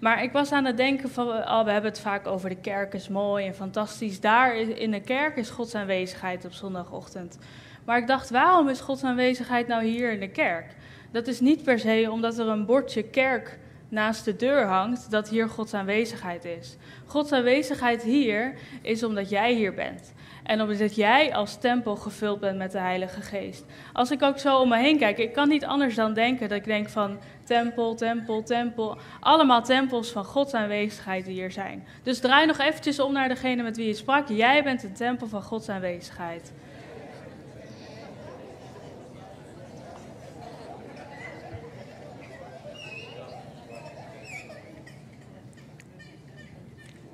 Maar 0.01 0.23
ik 0.23 0.33
was 0.33 0.53
aan 0.53 0.65
het 0.65 0.77
denken 0.77 1.11
van, 1.11 1.29
oh, 1.29 1.65
we 1.65 1.71
hebben 1.71 1.91
het 1.91 2.01
vaak 2.01 2.27
over 2.27 2.49
de 2.49 2.61
kerk 2.61 2.95
is 2.95 3.09
mooi 3.09 3.47
en 3.47 3.55
fantastisch. 3.55 4.21
Daar 4.21 4.57
in 4.57 4.91
de 4.91 5.01
kerk 5.01 5.37
is 5.37 5.51
Gods 5.51 5.75
aanwezigheid 5.75 6.45
op 6.45 6.53
zondagochtend. 6.53 7.39
Maar 7.85 7.99
ik 7.99 8.07
dacht, 8.07 8.31
waarom 8.31 8.69
is 8.69 8.81
Gods 8.81 9.05
aanwezigheid 9.05 9.67
nou 9.67 9.85
hier 9.85 10.13
in 10.13 10.21
de 10.21 10.31
kerk? 10.31 10.75
Dat 11.13 11.27
is 11.27 11.41
niet 11.41 11.63
per 11.63 11.79
se 11.79 12.09
omdat 12.11 12.39
er 12.39 12.49
een 12.49 12.67
bordje 12.67 13.03
kerk 13.03 13.59
naast 13.89 14.25
de 14.25 14.37
deur 14.37 14.67
hangt, 14.67 15.11
dat 15.11 15.29
hier 15.29 15.49
Gods 15.49 15.75
aanwezigheid 15.75 16.45
is. 16.45 16.77
Gods 17.07 17.33
aanwezigheid 17.33 18.03
hier 18.03 18.55
is 18.83 19.03
omdat 19.03 19.31
jij 19.31 19.55
hier 19.55 19.75
bent. 19.75 20.13
En 20.45 20.63
omdat 20.63 20.95
jij 20.95 21.35
als 21.35 21.59
tempel 21.59 21.97
gevuld 21.97 22.41
bent 22.41 22.59
met 22.59 22.73
de 22.73 22.79
Heilige 22.79 23.21
Geest. 23.21 23.65
Als 23.93 24.11
ik 24.11 24.23
ook 24.23 24.39
zo 24.39 24.59
om 24.59 24.69
me 24.69 24.79
heen 24.79 24.99
kijk, 24.99 25.19
ik 25.19 25.33
kan 25.33 25.49
niet 25.49 25.65
anders 25.65 25.95
dan 25.95 26.15
denken 26.15 26.49
dat 26.49 26.59
ik 26.59 26.65
denk 26.65 26.89
van 26.89 27.19
tempel, 27.51 27.95
tempel, 27.95 28.43
tempel. 28.43 28.99
Allemaal 29.21 29.63
tempels 29.63 30.11
van 30.11 30.25
Gods 30.25 30.55
aanwezigheid 30.55 31.25
die 31.25 31.35
hier 31.35 31.51
zijn. 31.51 31.87
Dus 32.03 32.19
draai 32.19 32.47
nog 32.47 32.59
eventjes 32.59 33.01
om 33.01 33.13
naar 33.13 33.29
degene 33.29 33.63
met 33.63 33.77
wie 33.77 33.87
je 33.87 33.95
sprak. 33.95 34.29
Jij 34.29 34.63
bent 34.63 34.83
een 34.83 34.93
tempel 34.93 35.27
van 35.27 35.43
Gods 35.43 35.69
aanwezigheid. 35.69 36.53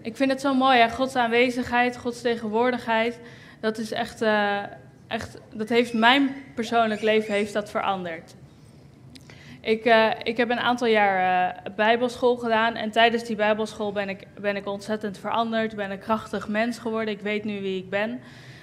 Ik 0.03 0.17
vind 0.17 0.31
het 0.31 0.41
zo 0.41 0.55
mooi, 0.55 0.79
hè? 0.79 0.91
Gods 0.91 1.17
aanwezigheid, 1.17 1.97
Gods 1.97 2.21
tegenwoordigheid. 2.21 3.19
Dat 3.61 3.79
is 3.79 3.93
echt, 3.93 4.23
uh, 4.23 4.63
echt, 5.07 5.39
dat 5.55 5.69
heeft 5.69 5.93
mijn 5.93 6.35
persoonlijk 6.55 7.03
leven 7.03 7.35
heeft 7.35 7.53
dat 7.53 7.71
veranderd. 7.71 8.35
Ik, 9.67 9.85
uh, 9.85 10.11
ik 10.23 10.37
heb 10.37 10.51
een 10.51 10.61
aantal 10.61 10.87
jaar 10.87 11.55
uh, 11.67 11.75
bijbelschool 11.77 12.37
gedaan 12.37 12.75
en 12.75 12.91
tijdens 12.91 13.25
die 13.25 13.37
bijbelschool 13.37 13.93
ben 13.93 14.09
ik, 14.09 14.27
ben 14.41 14.57
ik 14.57 14.67
ontzettend 14.67 15.19
veranderd, 15.19 15.77
ben 15.77 15.91
een 15.91 15.99
krachtig 15.99 16.49
mens 16.49 16.79
geworden. 16.79 17.15
Ik 17.15 17.21
weet 17.21 17.45
nu 17.45 17.61
wie 17.61 17.79
ik 17.79 17.91
ben. 17.91 18.21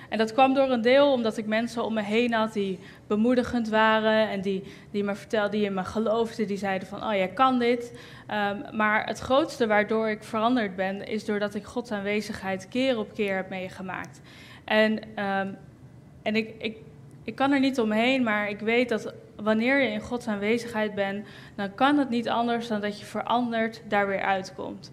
En 0.10 0.17
dat 0.17 0.33
kwam 0.33 0.53
door 0.53 0.69
een 0.69 0.81
deel 0.81 1.12
omdat 1.12 1.38
ik 1.38 1.45
mensen 1.45 1.83
om 1.83 1.93
me 1.93 2.01
heen 2.01 2.33
had 2.33 2.53
die 2.53 2.79
bemoedigend 3.07 3.69
waren 3.69 4.29
en 4.29 4.41
die, 4.41 4.63
die 4.91 5.03
me 5.03 5.15
vertelden, 5.15 5.51
die 5.51 5.65
in 5.65 5.74
me 5.74 5.83
geloofden, 5.83 6.48
die 6.48 6.57
zeiden 6.57 6.88
van, 6.88 7.03
oh 7.03 7.13
jij 7.13 7.29
kan 7.29 7.60
dit. 7.60 8.00
Um, 8.31 8.77
maar 8.77 9.05
het 9.05 9.19
grootste 9.19 9.67
waardoor 9.67 10.10
ik 10.10 10.24
veranderd 10.24 10.75
ben, 10.75 11.07
is 11.07 11.25
doordat 11.25 11.55
ik 11.55 11.63
Gods 11.63 11.91
aanwezigheid 11.91 12.67
keer 12.67 12.98
op 12.98 13.13
keer 13.13 13.36
heb 13.36 13.50
meegemaakt. 13.50 14.22
En, 14.63 14.91
um, 14.93 15.57
en 16.22 16.36
ik, 16.36 16.75
ik 17.24 17.36
kan 17.36 17.51
er 17.51 17.60
niet 17.60 17.79
omheen, 17.79 18.24
maar 18.24 18.50
ik 18.50 18.60
weet 18.60 18.89
dat 18.89 19.13
wanneer 19.44 19.82
je 19.82 19.90
in 19.90 20.02
Gods 20.02 20.28
aanwezigheid 20.28 20.96
bent, 20.96 21.28
dan 21.56 21.76
kan 21.76 21.98
het 21.98 22.10
niet 22.10 22.30
anders 22.30 22.68
dan 22.68 22.82
dat 22.82 23.00
je 23.00 23.06
veranderd 23.06 23.82
daar 23.88 24.08
weer 24.08 24.22
uitkomt. 24.22 24.92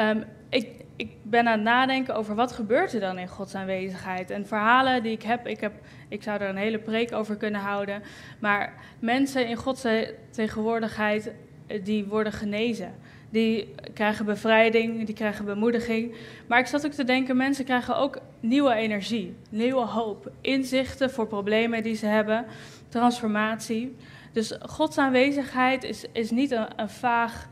Um, 0.00 0.24
ik, 0.48 0.68
ik 0.96 1.10
ben 1.22 1.46
aan 1.46 1.52
het 1.52 1.62
nadenken 1.62 2.14
over 2.14 2.34
wat 2.34 2.52
gebeurt 2.52 2.92
er 2.92 3.00
dan 3.00 3.18
in 3.18 3.28
Gods 3.28 3.54
aanwezigheid. 3.54 4.30
En 4.30 4.46
verhalen 4.46 5.02
die 5.02 5.12
ik 5.12 5.22
heb, 5.22 5.46
ik, 5.46 5.60
heb, 5.60 5.72
ik 6.08 6.22
zou 6.22 6.40
er 6.40 6.48
een 6.48 6.56
hele 6.56 6.78
preek 6.78 7.12
over 7.12 7.36
kunnen 7.36 7.60
houden. 7.60 8.02
Maar 8.38 8.74
mensen 8.98 9.46
in 9.46 9.56
Gods 9.56 9.86
tegenwoordigheid, 10.30 11.32
eh, 11.66 11.84
die 11.84 12.04
worden 12.04 12.32
genezen. 12.32 12.94
Die 13.32 13.74
krijgen 13.94 14.24
bevrijding, 14.24 15.06
die 15.06 15.14
krijgen 15.14 15.44
bemoediging. 15.44 16.14
Maar 16.46 16.58
ik 16.58 16.66
zat 16.66 16.86
ook 16.86 16.92
te 16.92 17.04
denken, 17.04 17.36
mensen 17.36 17.64
krijgen 17.64 17.96
ook 17.96 18.18
nieuwe 18.40 18.74
energie, 18.74 19.34
nieuwe 19.48 19.84
hoop, 19.84 20.30
inzichten 20.40 21.10
voor 21.10 21.26
problemen 21.26 21.82
die 21.82 21.94
ze 21.94 22.06
hebben, 22.06 22.46
transformatie. 22.88 23.96
Dus 24.32 24.56
Gods 24.60 24.98
aanwezigheid 24.98 25.84
is, 25.84 26.04
is 26.12 26.30
niet 26.30 26.50
een, 26.50 26.88
vaag... 26.88 27.48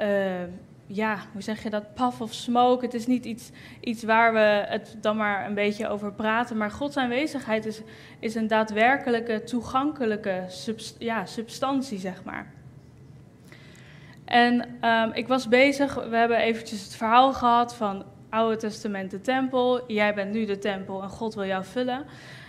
Uh, 0.00 0.06
ja, 0.92 1.18
hoe 1.32 1.42
zeg 1.42 1.62
je 1.62 1.70
dat, 1.70 1.94
puff 1.94 2.20
of 2.20 2.32
smoke. 2.32 2.84
Het 2.84 2.94
is 2.94 3.06
niet 3.06 3.24
iets, 3.24 3.50
iets 3.80 4.02
waar 4.02 4.32
we 4.32 4.64
het 4.68 4.96
dan 5.00 5.16
maar 5.16 5.46
een 5.46 5.54
beetje 5.54 5.88
over 5.88 6.12
praten. 6.12 6.56
Maar 6.56 6.70
Gods 6.70 6.96
aanwezigheid 6.96 7.66
is, 7.66 7.80
is 8.18 8.34
een 8.34 8.46
daadwerkelijke, 8.46 9.42
toegankelijke 9.42 10.44
ja, 10.98 11.26
substantie, 11.26 11.98
zeg 11.98 12.24
maar. 12.24 12.52
En 14.30 14.78
um, 14.84 15.12
ik 15.12 15.28
was 15.28 15.48
bezig, 15.48 15.94
we 15.94 16.16
hebben 16.16 16.38
eventjes 16.38 16.82
het 16.82 16.96
verhaal 16.96 17.32
gehad 17.32 17.74
van 17.74 18.04
Oude 18.28 18.56
Testament 18.56 19.10
de 19.10 19.20
tempel. 19.20 19.92
Jij 19.92 20.14
bent 20.14 20.32
nu 20.32 20.44
de 20.44 20.58
tempel 20.58 21.02
en 21.02 21.08
God 21.08 21.34
wil 21.34 21.44
jou 21.44 21.64
vullen. 21.64 22.04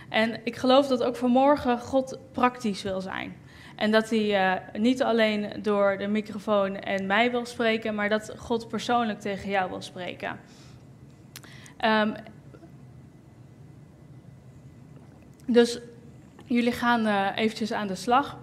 En 0.08 0.40
ik 0.44 0.56
geloof 0.56 0.86
dat 0.86 1.02
ook 1.02 1.16
vanmorgen 1.16 1.78
God 1.78 2.18
praktisch 2.32 2.82
wil 2.82 3.00
zijn. 3.00 3.36
En 3.76 3.90
dat 3.90 4.10
hij 4.10 4.54
uh, 4.54 4.80
niet 4.80 5.02
alleen 5.02 5.52
door 5.62 5.98
de 5.98 6.06
microfoon 6.06 6.76
en 6.76 7.06
mij 7.06 7.30
wil 7.30 7.46
spreken, 7.46 7.94
maar 7.94 8.08
dat 8.08 8.34
God 8.36 8.68
persoonlijk 8.68 9.20
tegen 9.20 9.50
jou 9.50 9.70
wil 9.70 9.82
spreken. 9.82 10.40
Um, 11.84 12.14
dus 15.46 15.80
jullie 16.44 16.72
gaan 16.72 17.06
uh, 17.06 17.28
eventjes 17.34 17.72
aan 17.72 17.86
de 17.86 17.94
slag. 17.94 18.36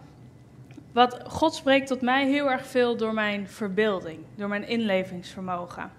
Wat 0.91 1.19
God 1.27 1.53
spreekt 1.53 1.87
tot 1.87 2.01
mij 2.01 2.27
heel 2.27 2.51
erg 2.51 2.65
veel 2.65 2.97
door 2.97 3.13
mijn 3.13 3.47
verbeelding, 3.47 4.19
door 4.35 4.47
mijn 4.47 4.67
inlevingsvermogen. 4.67 5.91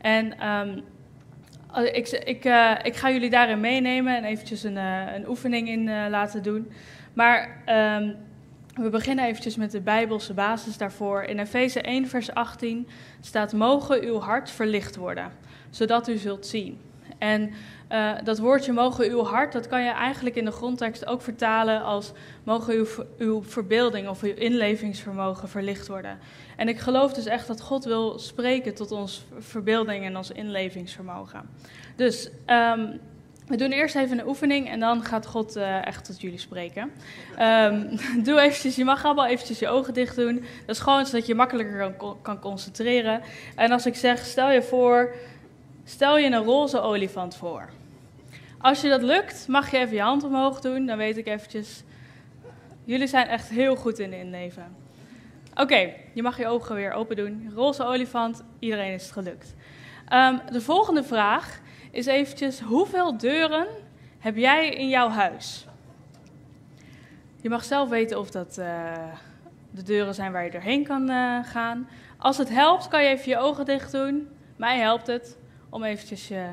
En 0.00 0.48
um, 0.48 0.84
ik, 1.84 2.08
ik, 2.08 2.44
uh, 2.44 2.74
ik 2.82 2.96
ga 2.96 3.10
jullie 3.10 3.30
daarin 3.30 3.60
meenemen 3.60 4.16
en 4.16 4.24
eventjes 4.24 4.62
een, 4.62 4.76
een 4.76 5.28
oefening 5.28 5.68
in 5.68 6.10
laten 6.10 6.42
doen. 6.42 6.72
Maar 7.12 7.62
um, 7.66 8.16
we 8.74 8.88
beginnen 8.88 9.24
eventjes 9.24 9.56
met 9.56 9.70
de 9.70 9.80
Bijbelse 9.80 10.34
basis 10.34 10.76
daarvoor. 10.76 11.22
In 11.22 11.38
Efeze 11.38 11.80
1, 11.80 12.08
vers 12.08 12.34
18 12.34 12.88
staat: 13.20 13.52
Mogen 13.52 14.02
uw 14.02 14.18
hart 14.18 14.50
verlicht 14.50 14.96
worden, 14.96 15.32
zodat 15.70 16.08
u 16.08 16.16
zult 16.16 16.46
zien. 16.46 16.80
En 17.18 17.50
uh, 17.94 18.12
dat 18.24 18.38
woordje 18.38 18.72
mogen 18.72 19.10
uw 19.10 19.22
hart, 19.24 19.52
dat 19.52 19.68
kan 19.68 19.82
je 19.82 19.90
eigenlijk 19.90 20.36
in 20.36 20.44
de 20.44 20.50
grondtekst 20.50 21.06
ook 21.06 21.22
vertalen 21.22 21.82
als 21.82 22.12
mogen 22.44 22.74
uw, 22.74 22.86
uw 23.18 23.42
verbeelding 23.42 24.08
of 24.08 24.22
uw 24.22 24.34
inlevingsvermogen 24.34 25.48
verlicht 25.48 25.88
worden. 25.88 26.18
En 26.56 26.68
ik 26.68 26.78
geloof 26.78 27.12
dus 27.12 27.26
echt 27.26 27.46
dat 27.46 27.60
God 27.60 27.84
wil 27.84 28.18
spreken 28.18 28.74
tot 28.74 28.90
ons 28.90 29.24
verbeelding 29.38 30.04
en 30.04 30.16
ons 30.16 30.30
inlevingsvermogen. 30.30 31.48
Dus 31.96 32.30
um, 32.46 33.00
we 33.46 33.56
doen 33.56 33.70
eerst 33.70 33.96
even 33.96 34.18
een 34.18 34.26
oefening 34.26 34.68
en 34.68 34.80
dan 34.80 35.02
gaat 35.02 35.26
God 35.26 35.56
uh, 35.56 35.86
echt 35.86 36.04
tot 36.04 36.20
jullie 36.20 36.38
spreken. 36.38 36.90
Um, 37.40 37.98
doe 38.24 38.40
eventjes, 38.40 38.76
je 38.76 38.84
mag 38.84 39.04
allemaal 39.04 39.26
eventjes 39.26 39.58
je 39.58 39.68
ogen 39.68 39.94
dicht 39.94 40.16
doen. 40.16 40.44
Dat 40.66 40.76
is 40.76 40.82
gewoon 40.82 41.06
zodat 41.06 41.26
je 41.26 41.34
makkelijker 41.34 41.94
kan, 41.96 42.16
kan 42.22 42.38
concentreren. 42.38 43.20
En 43.56 43.72
als 43.72 43.86
ik 43.86 43.94
zeg, 43.94 44.24
stel 44.24 44.50
je 44.50 44.62
voor, 44.62 45.14
stel 45.84 46.18
je 46.18 46.26
een 46.26 46.44
roze 46.44 46.80
olifant 46.80 47.36
voor. 47.36 47.68
Als 48.64 48.80
je 48.80 48.88
dat 48.88 49.02
lukt, 49.02 49.48
mag 49.48 49.70
je 49.70 49.78
even 49.78 49.94
je 49.94 50.00
hand 50.00 50.24
omhoog 50.24 50.60
doen. 50.60 50.86
Dan 50.86 50.96
weet 50.96 51.16
ik 51.16 51.26
eventjes, 51.26 51.82
Jullie 52.84 53.06
zijn 53.06 53.28
echt 53.28 53.48
heel 53.48 53.76
goed 53.76 53.98
in 53.98 54.12
inleven. 54.12 54.76
Oké, 55.54 55.92
je 56.12 56.22
mag 56.22 56.38
je 56.38 56.46
ogen 56.46 56.74
weer 56.74 56.92
open 56.92 57.16
doen. 57.16 57.52
Roze 57.54 57.84
olifant, 57.84 58.44
iedereen 58.58 58.92
is 58.92 59.02
het 59.02 59.12
gelukt. 59.12 59.54
Um, 60.12 60.40
de 60.52 60.60
volgende 60.60 61.02
vraag 61.02 61.60
is 61.90 62.06
eventjes, 62.06 62.60
hoeveel 62.60 63.18
deuren 63.18 63.66
heb 64.18 64.36
jij 64.36 64.68
in 64.68 64.88
jouw 64.88 65.08
huis? 65.08 65.66
Je 67.40 67.48
mag 67.48 67.64
zelf 67.64 67.88
weten 67.88 68.18
of 68.18 68.30
dat 68.30 68.58
uh, 68.58 68.92
de 69.70 69.82
deuren 69.82 70.14
zijn 70.14 70.32
waar 70.32 70.44
je 70.44 70.50
doorheen 70.50 70.84
kan 70.84 71.10
uh, 71.10 71.44
gaan. 71.44 71.88
Als 72.18 72.38
het 72.38 72.48
helpt, 72.48 72.88
kan 72.88 73.02
je 73.02 73.08
even 73.08 73.30
je 73.30 73.38
ogen 73.38 73.64
dicht 73.64 73.92
doen. 73.92 74.28
Mij 74.56 74.78
helpt 74.78 75.06
het 75.06 75.38
om 75.70 75.84
eventjes 75.84 76.28
je 76.28 76.46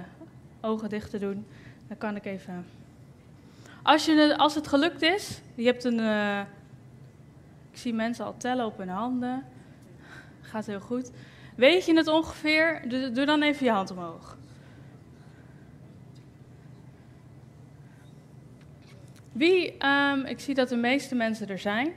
ogen 0.62 0.90
dicht 0.90 1.10
te 1.10 1.20
doen. 1.20 1.46
Dan 1.92 2.00
kan 2.00 2.16
ik 2.16 2.26
even... 2.26 2.66
Als, 3.84 4.06
je, 4.06 4.38
als 4.38 4.56
het 4.56 4.68
gelukt 4.68 5.02
is, 5.02 5.42
je 5.56 5.66
hebt 5.66 5.84
een... 5.84 6.00
Uh, 6.00 6.40
ik 7.72 7.78
zie 7.78 7.94
mensen 7.94 8.26
al 8.26 8.38
tellen 8.38 8.66
op 8.66 8.78
hun 8.78 8.90
handen. 8.90 9.46
Gaat 10.42 10.66
heel 10.66 10.80
goed. 10.80 11.12
Weet 11.56 11.86
je 11.86 11.96
het 11.96 12.08
ongeveer? 12.08 12.82
Doe, 13.14 13.26
dan 13.26 13.42
even 13.42 13.66
je 13.66 13.72
hand 13.72 13.92
omhoog. 13.92 14.38
Wie, 19.32 19.86
um, 19.86 20.26
ik 20.26 20.40
zie 20.40 20.56
dat 20.56 20.70
de 20.70 20.78
meeste 20.78 21.16
mensen 21.16 21.48
er 21.48 21.60
zijn. 21.60 21.94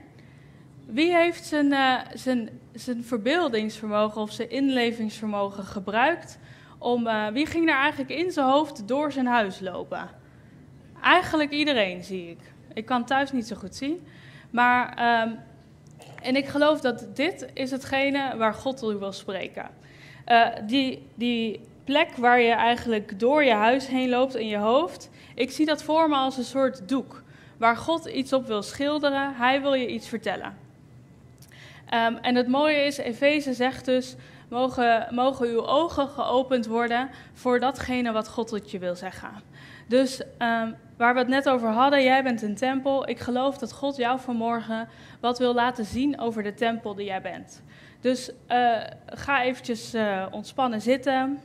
Wie 0.86 1.14
heeft 1.14 1.44
zijn, 1.44 1.66
uh, 1.66 2.00
zijn, 2.14 2.60
zijn 2.72 3.04
verbeeldingsvermogen 3.04 4.20
of 4.20 4.32
zijn 4.32 4.50
inlevingsvermogen 4.50 5.64
gebruikt 5.64 6.38
om. 6.78 7.06
Uh, 7.06 7.26
wie 7.26 7.46
ging 7.46 7.68
er 7.68 7.76
eigenlijk 7.76 8.10
in 8.10 8.30
zijn 8.30 8.46
hoofd 8.46 8.88
door 8.88 9.12
zijn 9.12 9.26
huis 9.26 9.60
lopen? 9.60 10.08
Eigenlijk 11.02 11.50
iedereen, 11.50 12.04
zie 12.04 12.30
ik. 12.30 12.38
Ik 12.74 12.84
kan 12.86 13.04
thuis 13.04 13.32
niet 13.32 13.46
zo 13.46 13.56
goed 13.56 13.74
zien. 13.74 14.06
Maar. 14.50 15.22
Um, 15.22 15.38
en 16.24 16.36
ik 16.36 16.46
geloof 16.46 16.80
dat 16.80 17.06
dit 17.14 17.46
is 17.54 17.70
hetgene 17.70 18.36
waar 18.36 18.54
God 18.54 18.82
u 18.82 18.96
wil 18.96 19.12
spreken. 19.12 19.68
Uh, 20.28 20.46
die, 20.66 21.06
die 21.14 21.60
plek 21.84 22.16
waar 22.16 22.40
je 22.40 22.52
eigenlijk 22.52 23.18
door 23.18 23.44
je 23.44 23.52
huis 23.52 23.86
heen 23.86 24.08
loopt 24.08 24.34
in 24.34 24.46
je 24.46 24.56
hoofd. 24.56 25.10
Ik 25.34 25.50
zie 25.50 25.66
dat 25.66 25.82
voor 25.82 26.08
me 26.08 26.16
als 26.16 26.36
een 26.36 26.44
soort 26.44 26.88
doek. 26.88 27.22
Waar 27.56 27.76
God 27.76 28.06
iets 28.06 28.32
op 28.32 28.46
wil 28.46 28.62
schilderen. 28.62 29.34
Hij 29.34 29.60
wil 29.60 29.74
je 29.74 29.86
iets 29.86 30.08
vertellen. 30.08 30.56
Um, 31.94 32.16
en 32.16 32.34
het 32.34 32.48
mooie 32.48 32.84
is, 32.84 32.98
Efeze 32.98 33.52
zegt 33.52 33.84
dus, 33.84 34.14
mogen, 34.54 35.06
mogen 35.10 35.46
uw 35.46 35.66
ogen 35.66 36.08
geopend 36.08 36.66
worden 36.66 37.10
voor 37.32 37.60
datgene 37.60 38.12
wat 38.12 38.28
God 38.28 38.48
tot 38.48 38.70
je 38.70 38.78
wil 38.78 38.94
zeggen. 38.94 39.30
Dus 39.86 40.20
um, 40.20 40.74
waar 40.96 41.12
we 41.14 41.18
het 41.18 41.28
net 41.28 41.48
over 41.48 41.68
hadden, 41.68 42.02
jij 42.02 42.22
bent 42.22 42.42
een 42.42 42.54
tempel. 42.54 43.08
Ik 43.08 43.18
geloof 43.18 43.58
dat 43.58 43.72
God 43.72 43.96
jou 43.96 44.20
vanmorgen 44.20 44.88
wat 45.20 45.38
wil 45.38 45.54
laten 45.54 45.84
zien 45.84 46.20
over 46.20 46.42
de 46.42 46.54
tempel 46.54 46.94
die 46.94 47.06
jij 47.06 47.20
bent. 47.20 47.62
Dus 48.00 48.30
uh, 48.48 48.80
ga 49.06 49.42
eventjes 49.42 49.94
uh, 49.94 50.26
ontspannen 50.30 50.80
zitten. 50.80 51.40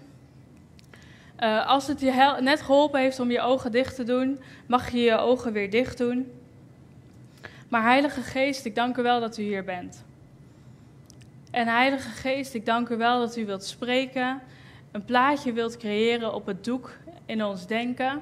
Uh, 1.40 1.68
als 1.68 1.88
het 1.88 2.00
je 2.00 2.38
net 2.40 2.62
geholpen 2.62 3.00
heeft 3.00 3.20
om 3.20 3.32
je 3.32 3.42
ogen 3.42 3.72
dicht 3.72 3.96
te 3.96 4.04
doen, 4.04 4.40
mag 4.68 4.90
je 4.90 5.00
je 5.00 5.18
ogen 5.18 5.54
weer 5.54 5.70
dicht 5.70 5.98
doen. 5.98 6.32
Maar 7.70 7.84
Heilige 7.84 8.22
Geest, 8.22 8.66
ik 8.66 8.76
dank 8.76 8.98
u 8.98 9.02
wel 9.02 9.20
dat 9.20 9.38
u 9.38 9.44
hier 9.44 9.64
bent. 9.64 10.08
En 11.52 11.68
Heilige 11.68 12.10
Geest, 12.10 12.54
ik 12.54 12.66
dank 12.66 12.90
u 12.90 12.98
wel 12.98 13.20
dat 13.20 13.38
u 13.38 13.46
wilt 13.46 13.64
spreken, 13.64 14.42
een 14.92 15.06
plaatje 15.06 15.54
wilt 15.54 15.78
creëren 15.78 16.34
op 16.34 16.46
het 16.46 16.64
doek 16.64 16.98
in 17.26 17.44
ons 17.44 17.68
denken. 17.68 18.22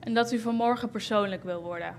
En 0.00 0.14
dat 0.14 0.32
u 0.32 0.38
vanmorgen 0.38 0.90
persoonlijk 0.90 1.44
wil 1.44 1.62
worden. 1.62 1.94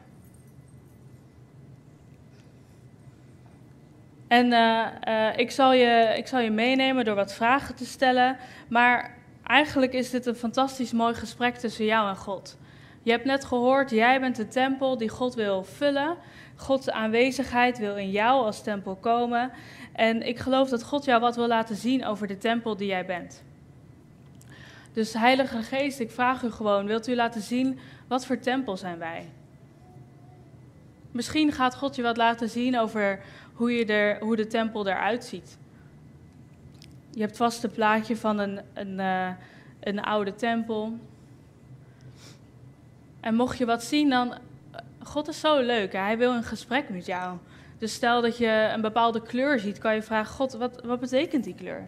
En 4.28 4.52
uh, 4.52 4.88
uh, 5.08 5.38
ik, 5.38 5.52
zal 5.52 5.74
je, 5.74 6.14
ik 6.18 6.28
zal 6.28 6.40
je 6.40 6.52
meenemen 6.52 7.06
door 7.06 7.16
wat 7.16 7.34
vragen 7.34 7.76
te 7.76 7.86
stellen. 7.86 8.38
Maar 8.68 9.18
eigenlijk 9.44 9.94
is 9.94 10.10
dit 10.10 10.26
een 10.26 10.36
fantastisch 10.36 10.92
mooi 10.92 11.14
gesprek 11.14 11.56
tussen 11.56 11.86
jou 11.86 12.10
en 12.10 12.16
God. 12.16 12.58
Je 13.04 13.12
hebt 13.12 13.26
net 13.26 13.46
gehoord, 13.46 13.90
jij 13.90 14.20
bent 14.20 14.36
de 14.36 14.48
tempel 14.48 14.98
die 14.98 15.10
God 15.10 15.34
wil 15.34 15.64
vullen. 15.64 16.18
Gods 16.56 16.90
aanwezigheid 16.90 17.78
wil 17.78 17.96
in 17.96 18.12
jou 18.12 18.46
als 18.46 18.64
tempel 18.64 18.96
komen. 18.96 19.52
En 19.94 20.28
ik 20.28 20.40
geloof 20.40 20.70
dat 20.70 20.84
God 20.84 21.06
jou 21.06 21.22
wat 21.22 21.36
wil 21.36 21.48
laten 21.48 21.76
zien 21.76 22.06
over 22.06 22.28
de 22.28 22.38
tempel 22.38 22.78
die 22.78 22.88
jij 22.88 23.06
bent. 23.06 23.44
Dus 24.94 25.14
Heilige 25.14 25.62
Geest, 25.62 26.00
ik 26.00 26.12
vraag 26.12 26.44
u 26.44 26.52
gewoon, 26.52 26.86
wilt 26.86 27.08
u 27.08 27.16
laten 27.16 27.42
zien 27.42 27.80
wat 28.08 28.26
voor 28.26 28.40
tempel 28.40 28.78
zijn 28.78 28.98
wij? 28.98 29.26
Misschien 31.12 31.52
gaat 31.52 31.76
God 31.76 31.96
je 31.96 32.02
wat 32.02 32.18
laten 32.18 32.50
zien 32.50 32.80
over 32.80 33.20
hoe, 33.54 33.72
je 33.72 33.86
er, 33.86 34.20
hoe 34.20 34.36
de 34.36 34.48
tempel 34.48 34.88
eruit 34.88 35.24
ziet. 35.24 35.58
Je 37.10 37.22
hebt 37.22 37.38
vast 37.38 37.64
een 37.64 37.72
plaatje 37.72 38.18
van 38.18 38.40
een, 38.40 38.60
een, 38.74 39.00
uh, 39.00 39.30
een 39.80 40.02
oude 40.02 40.36
tempel. 40.36 40.98
En 43.22 43.36
mocht 43.36 43.58
je 43.58 43.66
wat 43.66 43.84
zien, 43.84 44.10
dan. 44.10 44.38
God 45.04 45.28
is 45.28 45.40
zo 45.40 45.60
leuk. 45.60 45.92
Hè? 45.92 46.00
Hij 46.00 46.18
wil 46.18 46.34
een 46.34 46.44
gesprek 46.44 46.90
met 46.90 47.06
jou. 47.06 47.38
Dus 47.78 47.94
stel 47.94 48.22
dat 48.22 48.38
je 48.38 48.72
een 48.74 48.82
bepaalde 48.82 49.22
kleur 49.22 49.60
ziet, 49.60 49.78
kan 49.78 49.96
je 49.96 50.02
vragen: 50.02 50.34
God, 50.34 50.54
wat, 50.54 50.82
wat 50.84 51.00
betekent 51.00 51.44
die 51.44 51.56
kleur? 51.56 51.88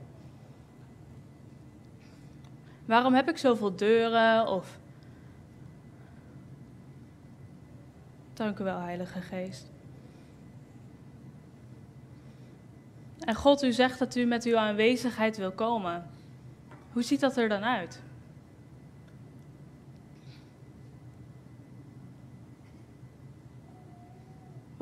Waarom 2.85 3.13
heb 3.13 3.29
ik 3.29 3.37
zoveel 3.37 3.75
deuren? 3.75 4.47
Of. 4.47 4.77
Dank 8.33 8.59
u 8.59 8.63
wel, 8.63 8.79
Heilige 8.79 9.21
Geest. 9.21 9.71
En 13.19 13.35
God, 13.35 13.63
u 13.63 13.71
zegt 13.71 13.99
dat 13.99 14.15
u 14.15 14.25
met 14.25 14.45
uw 14.45 14.57
aanwezigheid 14.57 15.37
wil 15.37 15.51
komen. 15.51 16.09
Hoe 16.93 17.03
ziet 17.03 17.19
dat 17.19 17.37
er 17.37 17.49
dan 17.49 17.63
uit? 17.63 18.01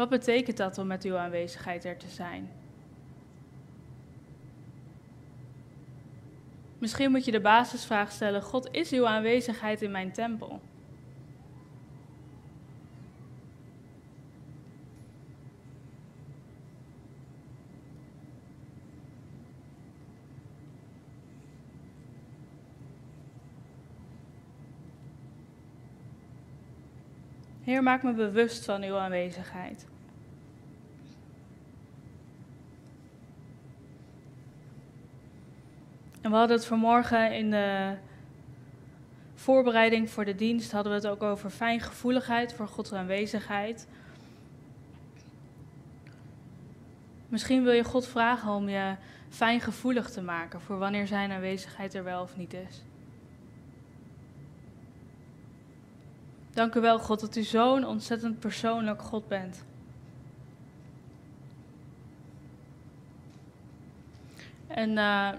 Wat 0.01 0.09
betekent 0.09 0.57
dat 0.57 0.77
om 0.77 0.87
met 0.87 1.03
uw 1.03 1.17
aanwezigheid 1.17 1.85
er 1.85 1.97
te 1.97 2.07
zijn? 2.07 2.51
Misschien 6.77 7.11
moet 7.11 7.25
je 7.25 7.31
de 7.31 7.41
basisvraag 7.41 8.11
stellen: 8.11 8.41
God, 8.41 8.71
is 8.71 8.91
uw 8.91 9.07
aanwezigheid 9.07 9.81
in 9.81 9.91
mijn 9.91 10.11
tempel? 10.11 10.61
Heer, 27.71 27.83
maak 27.83 28.03
me 28.03 28.13
bewust 28.13 28.65
van 28.65 28.83
uw 28.83 28.97
aanwezigheid. 28.97 29.87
En 36.21 36.31
we 36.31 36.37
hadden 36.37 36.57
het 36.57 36.65
vanmorgen 36.65 37.33
in 37.33 37.51
de 37.51 37.95
voorbereiding 39.35 40.09
voor 40.09 40.25
de 40.25 40.35
dienst 40.35 40.71
hadden 40.71 40.91
we 40.91 40.97
het 40.97 41.07
ook 41.07 41.23
over 41.23 41.49
fijngevoeligheid 41.49 42.53
voor 42.53 42.67
Gods 42.67 42.93
aanwezigheid. 42.93 43.87
Misschien 47.27 47.63
wil 47.63 47.73
je 47.73 47.83
God 47.83 48.07
vragen 48.07 48.51
om 48.51 48.69
je 48.69 48.95
fijngevoelig 49.29 50.09
te 50.09 50.21
maken 50.21 50.61
voor 50.61 50.77
wanneer 50.77 51.07
zijn 51.07 51.31
aanwezigheid 51.31 51.93
er 51.93 52.03
wel 52.03 52.21
of 52.21 52.37
niet 52.37 52.53
is. 52.53 52.83
Dank 56.61 56.75
u 56.75 56.81
wel, 56.81 56.99
God, 56.99 57.19
dat 57.19 57.35
u 57.35 57.43
zo'n 57.43 57.85
ontzettend 57.85 58.39
persoonlijk 58.39 59.01
God 59.01 59.27
bent. 59.27 59.63
En 64.67 64.91
uh, 64.91 65.29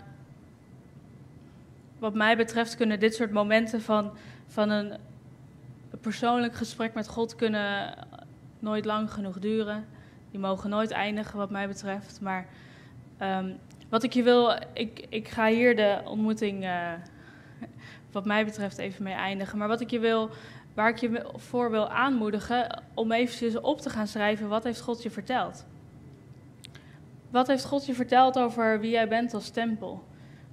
wat 1.98 2.14
mij 2.14 2.36
betreft 2.36 2.76
kunnen 2.76 3.00
dit 3.00 3.14
soort 3.14 3.30
momenten 3.30 3.82
van, 3.82 4.12
van 4.46 4.70
een 4.70 4.96
persoonlijk 6.00 6.54
gesprek 6.54 6.94
met 6.94 7.08
God 7.08 7.36
kunnen 7.36 7.94
nooit 8.58 8.84
lang 8.84 9.12
genoeg 9.12 9.38
duren. 9.38 9.86
Die 10.30 10.40
mogen 10.40 10.70
nooit 10.70 10.90
eindigen, 10.90 11.38
wat 11.38 11.50
mij 11.50 11.68
betreft. 11.68 12.20
Maar 12.20 12.46
um, 13.20 13.58
wat 13.88 14.02
ik 14.02 14.12
je 14.12 14.22
wil, 14.22 14.58
ik, 14.72 15.06
ik 15.08 15.28
ga 15.28 15.46
hier 15.46 15.76
de 15.76 16.00
ontmoeting, 16.04 16.64
uh, 16.64 16.92
wat 18.12 18.24
mij 18.24 18.44
betreft, 18.44 18.78
even 18.78 19.02
mee 19.02 19.14
eindigen. 19.14 19.58
Maar 19.58 19.68
wat 19.68 19.80
ik 19.80 19.90
je 19.90 20.00
wil 20.00 20.30
waar 20.74 20.88
ik 20.88 20.96
je 20.96 21.26
voor 21.34 21.70
wil 21.70 21.88
aanmoedigen 21.88 22.82
om 22.94 23.12
eventjes 23.12 23.60
op 23.60 23.80
te 23.80 23.90
gaan 23.90 24.06
schrijven 24.06 24.48
wat 24.48 24.64
heeft 24.64 24.80
God 24.80 25.02
je 25.02 25.10
verteld. 25.10 25.66
Wat 27.30 27.46
heeft 27.46 27.64
God 27.64 27.86
je 27.86 27.94
verteld 27.94 28.38
over 28.38 28.80
wie 28.80 28.90
jij 28.90 29.08
bent 29.08 29.34
als 29.34 29.50
tempel? 29.50 30.04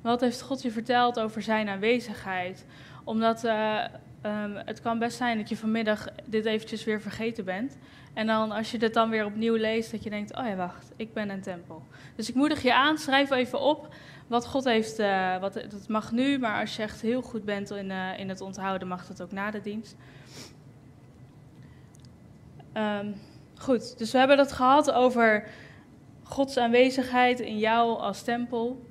Wat 0.02 0.22
heeft 0.22 0.42
God 0.42 0.62
je 0.62 0.72
verteld 0.72 1.20
over 1.20 1.42
zijn 1.42 1.70
aanwezigheid? 1.70 2.66
Omdat 3.04 3.44
uh, 3.44 3.84
ehm, 4.22 4.56
het 4.66 4.82
kan 4.82 5.00
best 5.00 5.18
zijn 5.18 5.38
dat 5.38 5.50
je 5.50 5.58
vanmiddag 5.58 6.08
dit 6.26 6.46
eventjes 6.46 6.84
weer 6.84 7.02
vergeten 7.02 7.46
bent. 7.46 7.78
En 8.14 8.28
dan 8.28 8.52
als 8.52 8.72
je 8.72 8.78
dit 8.78 8.94
dan 8.94 9.10
weer 9.10 9.26
opnieuw 9.26 9.56
leest, 9.56 9.92
dat 9.92 10.04
je 10.04 10.10
denkt, 10.10 10.36
oh 10.36 10.46
ja, 10.46 10.56
wacht, 10.56 10.92
ik 10.96 11.14
ben 11.14 11.30
een 11.30 11.42
tempel. 11.42 11.84
Dus 12.16 12.30
ik 12.30 12.36
moedig 12.36 12.62
je 12.62 12.74
aan, 12.74 12.98
schrijf 12.98 13.32
even 13.32 13.60
op 13.62 13.88
wat 14.30 14.48
God 14.48 14.64
heeft, 14.64 15.00
uh, 15.00 15.38
wat, 15.38 15.54
dat 15.54 15.88
mag 15.88 16.12
nu, 16.12 16.40
maar 16.40 16.60
als 16.60 16.76
je 16.76 16.82
echt 16.82 17.02
heel 17.02 17.22
goed 17.22 17.46
bent 17.46 17.72
in, 17.72 17.90
uh, 17.90 18.20
in 18.20 18.30
het 18.30 18.42
onthouden, 18.42 18.88
mag 18.88 19.08
dat 19.08 19.22
ook 19.22 19.32
na 19.32 19.52
de 19.52 19.62
dienst. 19.62 19.96
Um, 22.74 23.16
goed, 23.58 23.98
dus 23.98 24.12
we 24.12 24.18
hebben 24.18 24.38
het 24.38 24.52
gehad 24.52 24.92
over 24.92 25.48
Gods 26.24 26.58
aanwezigheid 26.58 27.40
in 27.40 27.58
jou 27.58 28.00
als 28.00 28.22
tempel. 28.22 28.88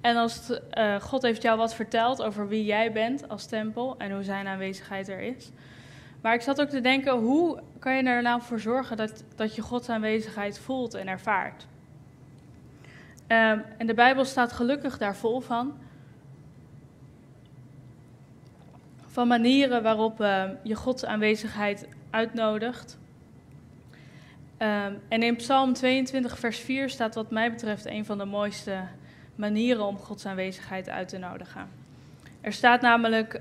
En 0.00 0.16
als 0.16 0.50
uh, 0.78 1.00
God 1.00 1.22
heeft 1.22 1.42
jou 1.42 1.58
wat 1.58 1.74
verteld 1.74 2.22
over 2.22 2.48
wie 2.48 2.64
jij 2.64 2.92
bent 2.92 3.28
als 3.28 3.46
tempel 3.46 3.94
en 3.98 4.12
hoe 4.12 4.22
zijn 4.22 4.46
aanwezigheid 4.46 5.08
er 5.08 5.20
is. 5.20 5.50
Maar 6.20 6.34
ik 6.34 6.40
zat 6.40 6.60
ook 6.60 6.68
te 6.68 6.80
denken, 6.80 7.18
hoe 7.18 7.62
kan 7.78 7.96
je 7.96 8.02
er 8.02 8.22
nou 8.22 8.42
voor 8.42 8.60
zorgen 8.60 8.96
dat, 8.96 9.24
dat 9.36 9.54
je 9.54 9.62
Gods 9.62 9.88
aanwezigheid 9.88 10.58
voelt 10.58 10.94
en 10.94 11.08
ervaart? 11.08 11.66
Um, 13.28 13.64
en 13.78 13.86
de 13.86 13.94
Bijbel 13.94 14.24
staat 14.24 14.52
gelukkig 14.52 14.98
daar 14.98 15.16
vol 15.16 15.40
van. 15.40 15.78
Van 19.06 19.28
manieren 19.28 19.82
waarop 19.82 20.20
uh, 20.20 20.44
je 20.62 20.74
Gods 20.74 21.04
aanwezigheid 21.04 21.88
uitnodigt. 22.10 22.98
Um, 24.58 25.00
en 25.08 25.22
in 25.22 25.36
Psalm 25.36 25.72
22, 25.72 26.38
vers 26.38 26.58
4 26.58 26.90
staat 26.90 27.14
wat 27.14 27.30
mij 27.30 27.50
betreft 27.50 27.86
een 27.86 28.04
van 28.04 28.18
de 28.18 28.24
mooiste 28.24 28.80
manieren 29.34 29.84
om 29.84 29.98
Gods 29.98 30.26
aanwezigheid 30.26 30.88
uit 30.88 31.08
te 31.08 31.18
nodigen. 31.18 31.68
Er 32.40 32.52
staat 32.52 32.80
namelijk: 32.80 33.40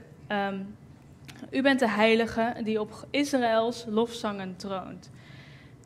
U 1.51 1.61
bent 1.61 1.79
de 1.79 1.89
heilige 1.89 2.55
die 2.63 2.81
op 2.81 3.07
Israëls 3.09 3.85
lofzangen 3.87 4.55
troont. 4.55 5.09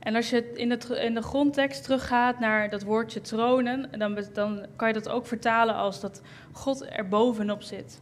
En 0.01 0.15
als 0.15 0.29
je 0.29 0.51
in 0.53 0.69
de, 0.69 0.99
in 0.99 1.13
de 1.13 1.21
grondtekst 1.21 1.83
teruggaat 1.83 2.39
naar 2.39 2.69
dat 2.69 2.83
woordje 2.83 3.21
tronen, 3.21 3.89
dan, 3.97 4.25
dan 4.33 4.65
kan 4.75 4.87
je 4.87 4.93
dat 4.93 5.09
ook 5.09 5.25
vertalen 5.25 5.75
als 5.75 5.99
dat 5.99 6.21
God 6.51 6.85
er 6.89 7.07
bovenop 7.07 7.61
zit. 7.61 8.01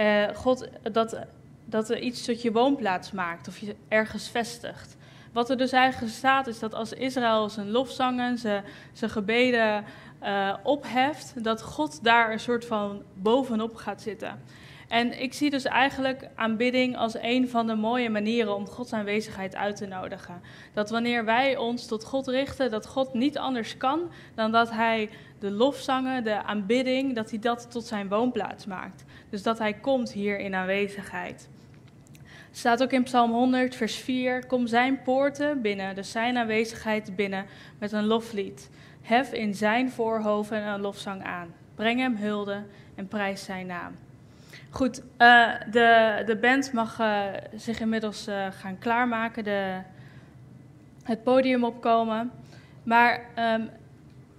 Uh, 0.00 0.28
God, 0.34 0.68
dat, 0.92 1.18
dat 1.64 1.90
er 1.90 1.98
iets 1.98 2.24
tot 2.24 2.42
je 2.42 2.52
woonplaats 2.52 3.12
maakt 3.12 3.48
of 3.48 3.58
je 3.58 3.74
ergens 3.88 4.28
vestigt. 4.28 4.96
Wat 5.32 5.50
er 5.50 5.56
dus 5.56 5.72
eigenlijk 5.72 6.12
staat 6.12 6.46
is 6.46 6.58
dat 6.58 6.74
als 6.74 6.92
Israël 6.92 7.48
zijn 7.48 7.70
lofzangen, 7.70 8.38
zijn, 8.38 8.64
zijn 8.92 9.10
gebeden 9.10 9.84
uh, 10.22 10.54
opheft, 10.62 11.44
dat 11.44 11.62
God 11.62 12.04
daar 12.04 12.32
een 12.32 12.40
soort 12.40 12.64
van 12.64 13.02
bovenop 13.14 13.74
gaat 13.74 14.02
zitten. 14.02 14.42
En 14.88 15.22
ik 15.22 15.32
zie 15.32 15.50
dus 15.50 15.64
eigenlijk 15.64 16.28
aanbidding 16.34 16.96
als 16.96 17.14
een 17.20 17.48
van 17.48 17.66
de 17.66 17.74
mooie 17.74 18.10
manieren 18.10 18.54
om 18.54 18.66
Gods 18.66 18.92
aanwezigheid 18.92 19.56
uit 19.56 19.76
te 19.76 19.86
nodigen. 19.86 20.40
Dat 20.72 20.90
wanneer 20.90 21.24
wij 21.24 21.56
ons 21.56 21.86
tot 21.86 22.04
God 22.04 22.26
richten, 22.26 22.70
dat 22.70 22.86
God 22.86 23.14
niet 23.14 23.38
anders 23.38 23.76
kan 23.76 24.10
dan 24.34 24.52
dat 24.52 24.70
Hij 24.70 25.08
de 25.38 25.50
lofzangen, 25.50 26.24
de 26.24 26.42
aanbidding, 26.42 27.14
dat 27.14 27.30
Hij 27.30 27.38
dat 27.38 27.70
tot 27.70 27.84
zijn 27.84 28.08
woonplaats 28.08 28.66
maakt. 28.66 29.04
Dus 29.30 29.42
dat 29.42 29.58
Hij 29.58 29.72
komt 29.74 30.12
hier 30.12 30.38
in 30.38 30.54
aanwezigheid. 30.54 31.48
Staat 32.50 32.82
ook 32.82 32.92
in 32.92 33.02
Psalm 33.02 33.30
100, 33.30 33.74
vers 33.74 33.96
4: 33.96 34.46
Kom 34.46 34.66
zijn 34.66 35.02
poorten 35.02 35.60
binnen, 35.60 35.94
dus 35.94 36.10
zijn 36.10 36.36
aanwezigheid 36.36 37.16
binnen, 37.16 37.46
met 37.78 37.92
een 37.92 38.06
loflied. 38.06 38.70
Hef 39.02 39.32
in 39.32 39.54
zijn 39.54 39.90
voorhoven 39.90 40.66
een 40.66 40.80
lofzang 40.80 41.22
aan. 41.22 41.54
Breng 41.74 42.00
hem 42.00 42.16
hulde 42.16 42.62
en 42.94 43.08
prijs 43.08 43.44
zijn 43.44 43.66
naam. 43.66 44.05
Goed, 44.76 44.98
uh, 44.98 45.52
de, 45.70 46.22
de 46.26 46.36
band 46.36 46.72
mag 46.72 47.00
uh, 47.00 47.24
zich 47.54 47.80
inmiddels 47.80 48.28
uh, 48.28 48.46
gaan 48.50 48.78
klaarmaken, 48.78 49.44
de, 49.44 49.80
het 51.02 51.22
podium 51.22 51.64
opkomen. 51.64 52.30
Maar 52.82 53.20
um, 53.38 53.70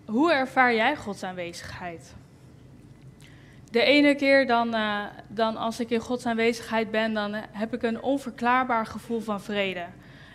hoe 0.06 0.34
ervaar 0.34 0.76
jij 0.76 0.96
Gods 0.96 1.24
aanwezigheid? 1.24 2.16
De 3.72 3.82
ene 3.82 4.16
keer 4.16 4.48
dan, 4.48 4.76
dan 5.28 5.58
als 5.58 5.80
ik 5.80 5.90
in 5.90 6.00
Gods 6.00 6.26
aanwezigheid 6.26 6.92
ben, 6.92 7.14
dan 7.14 7.34
heb 7.52 7.74
ik 7.74 7.84
een 7.84 8.02
onverklaarbaar 8.02 8.86
gevoel 8.86 9.20
van 9.20 9.42
vrede. 9.42 9.86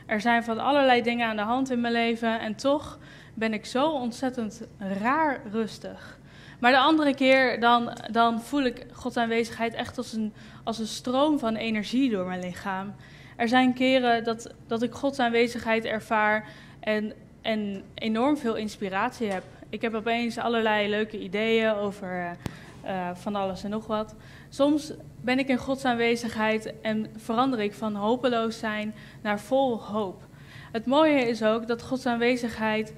Er 0.06 0.20
zijn 0.20 0.44
van 0.44 0.58
allerlei 0.58 1.02
dingen 1.02 1.28
aan 1.28 1.36
de 1.36 1.42
hand 1.42 1.70
in 1.70 1.80
mijn 1.80 1.92
leven 1.92 2.40
en 2.40 2.54
toch 2.54 2.98
ben 3.34 3.52
ik 3.52 3.66
zo 3.66 3.90
ontzettend 3.90 4.62
raar 4.78 5.40
rustig. 5.50 6.20
Maar 6.62 6.72
de 6.72 6.78
andere 6.78 7.14
keer 7.14 7.60
dan, 7.60 7.92
dan 8.10 8.40
voel 8.40 8.62
ik 8.62 8.86
Gods 8.92 9.16
aanwezigheid 9.16 9.74
echt 9.74 9.98
als 9.98 10.12
een, 10.12 10.32
als 10.64 10.78
een 10.78 10.86
stroom 10.86 11.38
van 11.38 11.56
energie 11.56 12.10
door 12.10 12.26
mijn 12.26 12.40
lichaam. 12.40 12.94
Er 13.36 13.48
zijn 13.48 13.74
keren 13.74 14.24
dat, 14.24 14.54
dat 14.66 14.82
ik 14.82 14.92
Gods 14.92 15.18
aanwezigheid 15.18 15.84
ervaar 15.84 16.48
en, 16.80 17.12
en 17.40 17.82
enorm 17.94 18.36
veel 18.36 18.54
inspiratie 18.54 19.30
heb. 19.30 19.42
Ik 19.68 19.82
heb 19.82 19.94
opeens 19.94 20.38
allerlei 20.38 20.88
leuke 20.88 21.18
ideeën 21.18 21.74
over 21.74 22.36
uh, 22.84 23.10
van 23.14 23.34
alles 23.34 23.64
en 23.64 23.70
nog 23.70 23.86
wat. 23.86 24.14
Soms 24.48 24.92
ben 25.20 25.38
ik 25.38 25.48
in 25.48 25.58
Gods 25.58 25.84
aanwezigheid 25.84 26.80
en 26.80 27.06
verander 27.16 27.60
ik 27.60 27.74
van 27.74 27.94
hopeloos 27.94 28.58
zijn 28.58 28.94
naar 29.22 29.40
vol 29.40 29.82
hoop. 29.82 30.22
Het 30.72 30.86
mooie 30.86 31.28
is 31.28 31.42
ook 31.42 31.66
dat 31.66 31.82
Gods 31.82 32.06
aanwezigheid 32.06 32.94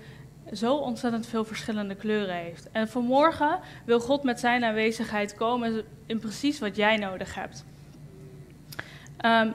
zo 0.53 0.77
ontzettend 0.77 1.27
veel 1.27 1.45
verschillende 1.45 1.95
kleuren 1.95 2.35
heeft. 2.35 2.69
En 2.73 2.89
vanmorgen 2.89 3.59
wil 3.85 4.01
God 4.01 4.23
met 4.23 4.41
zijn 4.41 4.65
aanwezigheid 4.65 5.35
komen 5.35 5.85
in 6.07 6.19
precies 6.19 6.59
wat 6.59 6.77
jij 6.77 6.97
nodig 6.97 7.35
hebt. 7.35 7.65
Um, 9.25 9.55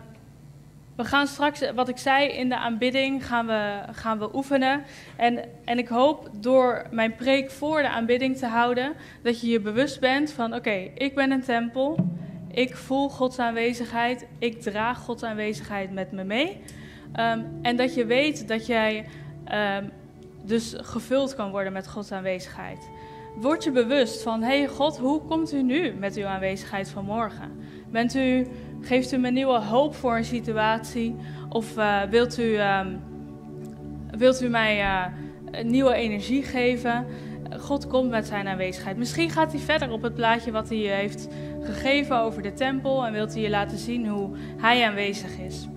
we 0.95 1.06
gaan 1.06 1.28
straks, 1.28 1.71
wat 1.71 1.89
ik 1.89 1.97
zei, 1.97 2.28
in 2.28 2.49
de 2.49 2.58
aanbidding 2.58 3.25
gaan 3.25 3.47
we, 3.47 3.80
gaan 3.91 4.19
we 4.19 4.36
oefenen. 4.36 4.84
En, 5.15 5.39
en 5.65 5.78
ik 5.78 5.88
hoop 5.88 6.30
door 6.34 6.86
mijn 6.91 7.15
preek 7.15 7.52
voor 7.52 7.82
de 7.82 7.89
aanbidding 7.89 8.38
te 8.38 8.45
houden, 8.45 8.93
dat 9.23 9.41
je 9.41 9.47
je 9.47 9.60
bewust 9.60 9.99
bent 9.99 10.32
van, 10.32 10.56
oké, 10.56 10.89
ik 10.95 11.15
ben 11.15 11.32
een 11.32 11.43
tempel. 11.43 12.08
Ik 12.52 12.75
voel 12.75 13.10
Gods 13.10 13.39
aanwezigheid. 13.39 14.28
Ik 14.39 14.62
draag 14.62 14.99
Gods 14.99 15.23
aanwezigheid 15.23 15.91
met 15.91 16.12
me 16.12 16.23
mee. 16.23 16.62
Um, 17.19 17.60
en 17.62 17.75
dat 17.75 17.93
je 17.93 18.06
weet 18.06 18.47
dat 18.47 18.65
jij 18.65 19.06
um, 19.78 19.91
dus 20.41 20.75
gevuld 20.78 21.36
kan 21.36 21.52
worden 21.52 21.73
met 21.73 21.88
Gods 21.88 22.12
aanwezigheid. 22.12 22.89
Word 23.36 23.63
je 23.63 23.71
bewust 23.71 24.21
van, 24.21 24.41
hey 24.41 24.67
God, 24.67 24.97
hoe 24.97 25.21
komt 25.21 25.54
u 25.54 25.63
nu 25.63 25.93
met 25.93 26.15
uw 26.15 26.25
aanwezigheid 26.25 26.89
van 26.89 27.06
morgen? 27.06 27.52
Bent 27.91 28.15
u, 28.15 28.47
geeft 28.82 29.12
u 29.12 29.17
me 29.17 29.32
nieuwe 29.32 29.60
hoop 29.60 29.95
voor 29.95 30.15
een 30.17 30.25
situatie? 30.25 31.15
Of 31.49 31.78
uh, 31.78 32.02
wilt, 32.02 32.39
u, 32.39 32.43
uh, 32.43 32.86
wilt 34.17 34.41
u 34.41 34.47
mij 34.47 34.82
uh, 34.82 35.06
nieuwe 35.63 35.93
energie 35.93 36.43
geven? 36.43 37.06
God 37.58 37.88
komt 37.88 38.10
met 38.10 38.28
zijn 38.28 38.47
aanwezigheid. 38.47 38.97
Misschien 38.97 39.30
gaat 39.30 39.52
hij 39.52 39.62
verder 39.62 39.91
op 39.91 40.02
het 40.02 40.15
plaatje 40.15 40.52
wat 40.52 40.69
hij 40.69 40.78
heeft 40.78 41.28
gegeven 41.62 42.19
over 42.19 42.41
de 42.41 42.54
tempel 42.54 43.06
en 43.06 43.13
wilt 43.13 43.34
hij 43.34 43.41
je 43.41 43.49
laten 43.49 43.78
zien 43.78 44.08
hoe 44.08 44.30
hij 44.58 44.88
aanwezig 44.88 45.38
is. 45.38 45.67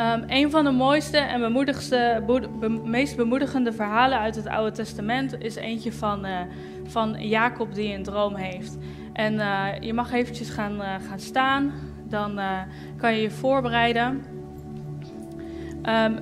Um, 0.00 0.24
een 0.26 0.50
van 0.50 0.64
de 0.64 0.70
mooiste 0.70 1.16
en 1.16 1.40
bemoedigste, 1.40 2.22
be, 2.26 2.68
meest 2.68 3.16
bemoedigende 3.16 3.72
verhalen 3.72 4.18
uit 4.18 4.36
het 4.36 4.46
Oude 4.46 4.70
Testament 4.70 5.38
is 5.38 5.54
eentje 5.54 5.92
van, 5.92 6.26
uh, 6.26 6.40
van 6.84 7.16
Jacob 7.18 7.74
die 7.74 7.94
een 7.94 8.02
droom 8.02 8.34
heeft. 8.34 8.78
En 9.12 9.34
uh, 9.34 9.66
je 9.80 9.92
mag 9.92 10.12
eventjes 10.12 10.50
gaan, 10.50 10.80
uh, 10.80 10.94
gaan 11.08 11.20
staan, 11.20 11.72
dan 12.08 12.40
kan 12.96 13.14
je 13.14 13.22
je 13.22 13.30
voorbereiden. 13.30 14.24
Um, 15.82 16.18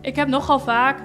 ik 0.00 0.16
heb 0.16 0.28
nogal 0.28 0.58
vaak. 0.58 0.98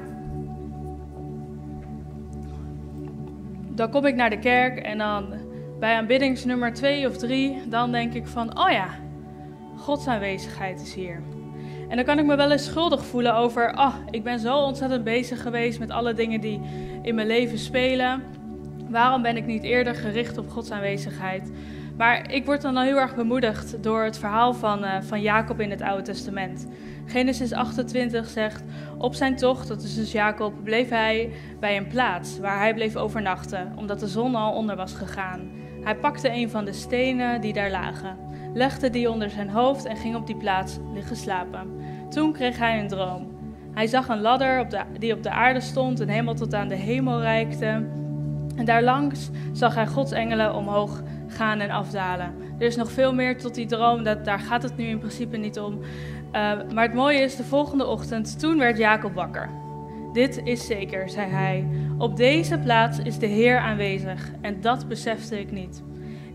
Dan 3.69 3.89
kom 3.89 4.05
ik 4.05 4.15
naar 4.15 4.29
de 4.29 4.39
kerk 4.39 4.77
en 4.77 4.97
dan 4.97 5.33
bij 5.79 5.95
aanbiddingsnummer 5.95 6.73
2 6.73 7.07
of 7.07 7.17
3, 7.17 7.61
dan 7.67 7.91
denk 7.91 8.13
ik 8.13 8.27
van, 8.27 8.59
oh 8.59 8.71
ja, 8.71 8.87
Gods 9.87 10.07
aanwezigheid 10.07 10.81
is 10.81 10.93
hier. 10.93 11.21
En 11.89 11.95
dan 11.95 12.05
kan 12.05 12.19
ik 12.19 12.25
me 12.25 12.35
wel 12.35 12.51
eens 12.51 12.65
schuldig 12.65 13.05
voelen 13.05 13.35
over, 13.35 13.73
ah, 13.73 13.95
ik 14.09 14.23
ben 14.23 14.39
zo 14.39 14.57
ontzettend 14.57 15.03
bezig 15.03 15.41
geweest 15.41 15.79
met 15.79 15.89
alle 15.89 16.13
dingen 16.13 16.41
die 16.41 16.61
in 17.01 17.15
mijn 17.15 17.27
leven 17.27 17.57
spelen. 17.57 18.23
Waarom 18.89 19.21
ben 19.21 19.37
ik 19.37 19.45
niet 19.45 19.63
eerder 19.63 19.95
gericht 19.95 20.37
op 20.37 20.49
Gods 20.49 20.71
aanwezigheid? 20.71 21.51
Maar 21.97 22.31
ik 22.31 22.45
word 22.45 22.61
dan 22.61 22.77
al 22.77 22.83
heel 22.83 22.97
erg 22.97 23.15
bemoedigd 23.15 23.83
door 23.83 24.03
het 24.03 24.17
verhaal 24.17 24.53
van, 24.53 24.83
uh, 24.83 25.01
van 25.01 25.21
Jacob 25.21 25.59
in 25.59 25.69
het 25.69 25.81
Oude 25.81 26.03
Testament. 26.03 26.67
Genesis 27.05 27.53
28 27.53 28.29
zegt: 28.29 28.63
Op 28.97 29.13
zijn 29.13 29.35
tocht, 29.35 29.67
dat 29.67 29.83
is 29.83 29.95
dus 29.95 30.11
Jacob, 30.11 30.53
bleef 30.63 30.89
hij 30.89 31.31
bij 31.59 31.77
een 31.77 31.87
plaats 31.87 32.39
waar 32.39 32.59
hij 32.59 32.73
bleef 32.73 32.95
overnachten, 32.95 33.73
omdat 33.75 33.99
de 33.99 34.07
zon 34.07 34.35
al 34.35 34.53
onder 34.53 34.75
was 34.75 34.93
gegaan. 34.93 35.49
Hij 35.83 35.95
pakte 35.95 36.29
een 36.29 36.49
van 36.49 36.65
de 36.65 36.73
stenen 36.73 37.41
die 37.41 37.53
daar 37.53 37.71
lagen 37.71 38.26
legde 38.53 38.89
die 38.89 39.11
onder 39.11 39.29
zijn 39.29 39.49
hoofd 39.49 39.85
en 39.85 39.97
ging 39.97 40.15
op 40.15 40.27
die 40.27 40.35
plaats 40.37 40.77
liggen 40.93 41.15
slapen. 41.15 41.67
Toen 42.09 42.33
kreeg 42.33 42.57
hij 42.57 42.79
een 42.79 42.87
droom. 42.87 43.35
Hij 43.73 43.87
zag 43.87 44.07
een 44.07 44.21
ladder 44.21 44.59
op 44.59 44.69
de, 44.69 44.81
die 44.99 45.13
op 45.13 45.23
de 45.23 45.29
aarde 45.29 45.61
stond 45.61 45.99
en 45.99 46.07
helemaal 46.07 46.33
tot 46.33 46.53
aan 46.53 46.67
de 46.67 46.75
hemel 46.75 47.21
reikte. 47.21 47.85
En 48.55 48.65
daarlangs 48.65 49.29
zag 49.51 49.75
hij 49.75 49.87
Gods 49.87 50.11
engelen 50.11 50.55
omhoog 50.55 51.03
gaan 51.27 51.59
en 51.59 51.69
afdalen. 51.69 52.33
Er 52.59 52.65
is 52.65 52.75
nog 52.75 52.91
veel 52.91 53.13
meer 53.13 53.37
tot 53.37 53.55
die 53.55 53.65
droom, 53.65 54.03
dat, 54.03 54.25
daar 54.25 54.39
gaat 54.39 54.63
het 54.63 54.77
nu 54.77 54.85
in 54.85 54.99
principe 54.99 55.37
niet 55.37 55.59
om. 55.59 55.73
Uh, 55.73 55.81
maar 56.73 56.83
het 56.83 56.93
mooie 56.93 57.19
is, 57.19 57.35
de 57.35 57.43
volgende 57.43 57.85
ochtend, 57.85 58.39
toen 58.39 58.57
werd 58.57 58.77
Jacob 58.77 59.13
wakker. 59.13 59.49
Dit 60.13 60.41
is 60.43 60.65
zeker, 60.65 61.09
zei 61.09 61.31
hij. 61.31 61.67
Op 61.97 62.15
deze 62.15 62.57
plaats 62.57 62.99
is 62.99 63.17
de 63.17 63.25
Heer 63.25 63.57
aanwezig 63.59 64.31
en 64.41 64.61
dat 64.61 64.87
besefte 64.87 65.39
ik 65.39 65.51
niet. 65.51 65.83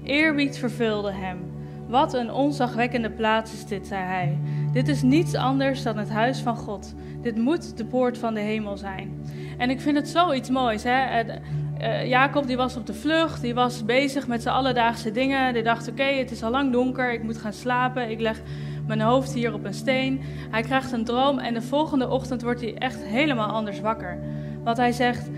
Eerbied 0.04 0.58
vervulde 0.58 1.12
hem. 1.12 1.51
Wat 1.92 2.14
een 2.14 2.32
onzagwekkende 2.32 3.10
plaats 3.10 3.52
is 3.52 3.66
dit, 3.66 3.86
zei 3.86 4.02
hij. 4.04 4.38
Dit 4.72 4.88
is 4.88 5.02
niets 5.02 5.34
anders 5.34 5.82
dan 5.82 5.98
het 5.98 6.10
huis 6.10 6.40
van 6.40 6.56
God. 6.56 6.94
Dit 7.22 7.36
moet 7.36 7.76
de 7.76 7.84
poort 7.84 8.18
van 8.18 8.34
de 8.34 8.40
hemel 8.40 8.76
zijn. 8.76 9.22
En 9.58 9.70
ik 9.70 9.80
vind 9.80 9.96
het 9.96 10.08
zoiets 10.08 10.50
moois. 10.50 10.82
Hè? 10.82 11.24
Uh, 11.24 12.06
Jacob 12.06 12.46
die 12.46 12.56
was 12.56 12.76
op 12.76 12.86
de 12.86 12.94
vlucht, 12.94 13.40
die 13.40 13.54
was 13.54 13.84
bezig 13.84 14.26
met 14.26 14.42
zijn 14.42 14.54
alledaagse 14.54 15.10
dingen. 15.10 15.54
Die 15.54 15.62
dacht, 15.62 15.88
oké, 15.88 16.02
het 16.02 16.30
is 16.30 16.42
al 16.42 16.50
lang 16.50 16.72
donker, 16.72 17.12
ik 17.12 17.22
moet 17.22 17.38
gaan 17.38 17.52
slapen. 17.52 18.10
Ik 18.10 18.20
leg 18.20 18.40
mijn 18.86 19.00
hoofd 19.00 19.32
hier 19.32 19.54
op 19.54 19.64
een 19.64 19.74
steen. 19.74 20.20
Hij 20.50 20.62
krijgt 20.62 20.92
een 20.92 21.04
droom 21.04 21.38
en 21.38 21.54
de 21.54 21.62
volgende 21.62 22.08
ochtend 22.08 22.42
wordt 22.42 22.60
hij 22.60 22.74
echt 22.74 23.04
helemaal 23.04 23.48
anders 23.48 23.80
wakker. 23.80 24.18
Want 24.64 24.76
hij 24.76 24.92
zegt, 24.92 25.30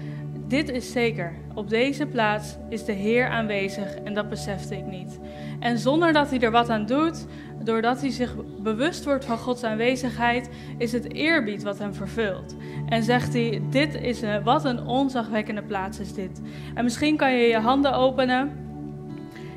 dit 0.49 0.69
is 0.69 0.93
zeker, 0.93 1.33
op 1.55 1.69
deze 1.69 2.07
plaats 2.07 2.57
is 2.69 2.85
de 2.85 2.93
Heer 2.93 3.29
aanwezig 3.29 3.95
en 3.95 4.15
dat 4.15 4.29
besefte 4.29 4.77
ik 4.77 4.87
niet. 4.87 5.19
En 5.65 5.79
zonder 5.79 6.13
dat 6.13 6.31
hij 6.31 6.41
er 6.41 6.51
wat 6.51 6.69
aan 6.69 6.87
doet, 6.87 7.27
doordat 7.63 8.01
hij 8.01 8.11
zich 8.11 8.35
bewust 8.63 9.05
wordt 9.05 9.25
van 9.25 9.39
Gods 9.39 9.65
aanwezigheid, 9.65 10.51
is 10.79 10.93
het 10.93 11.13
eerbied 11.13 11.63
wat 11.63 11.79
hem 11.79 11.95
vervult. 11.95 12.57
En 12.89 13.03
zegt 13.03 13.33
hij: 13.33 13.63
Dit 13.71 13.95
is 13.95 14.23
een, 14.23 14.43
wat 14.43 14.65
een 14.65 14.87
onzagwekkende 14.87 15.63
plaats 15.63 15.99
is 15.99 16.15
dit. 16.15 16.41
En 16.75 16.85
misschien 16.85 17.17
kan 17.17 17.33
je 17.33 17.47
je 17.47 17.59
handen 17.59 17.93
openen. 17.93 18.53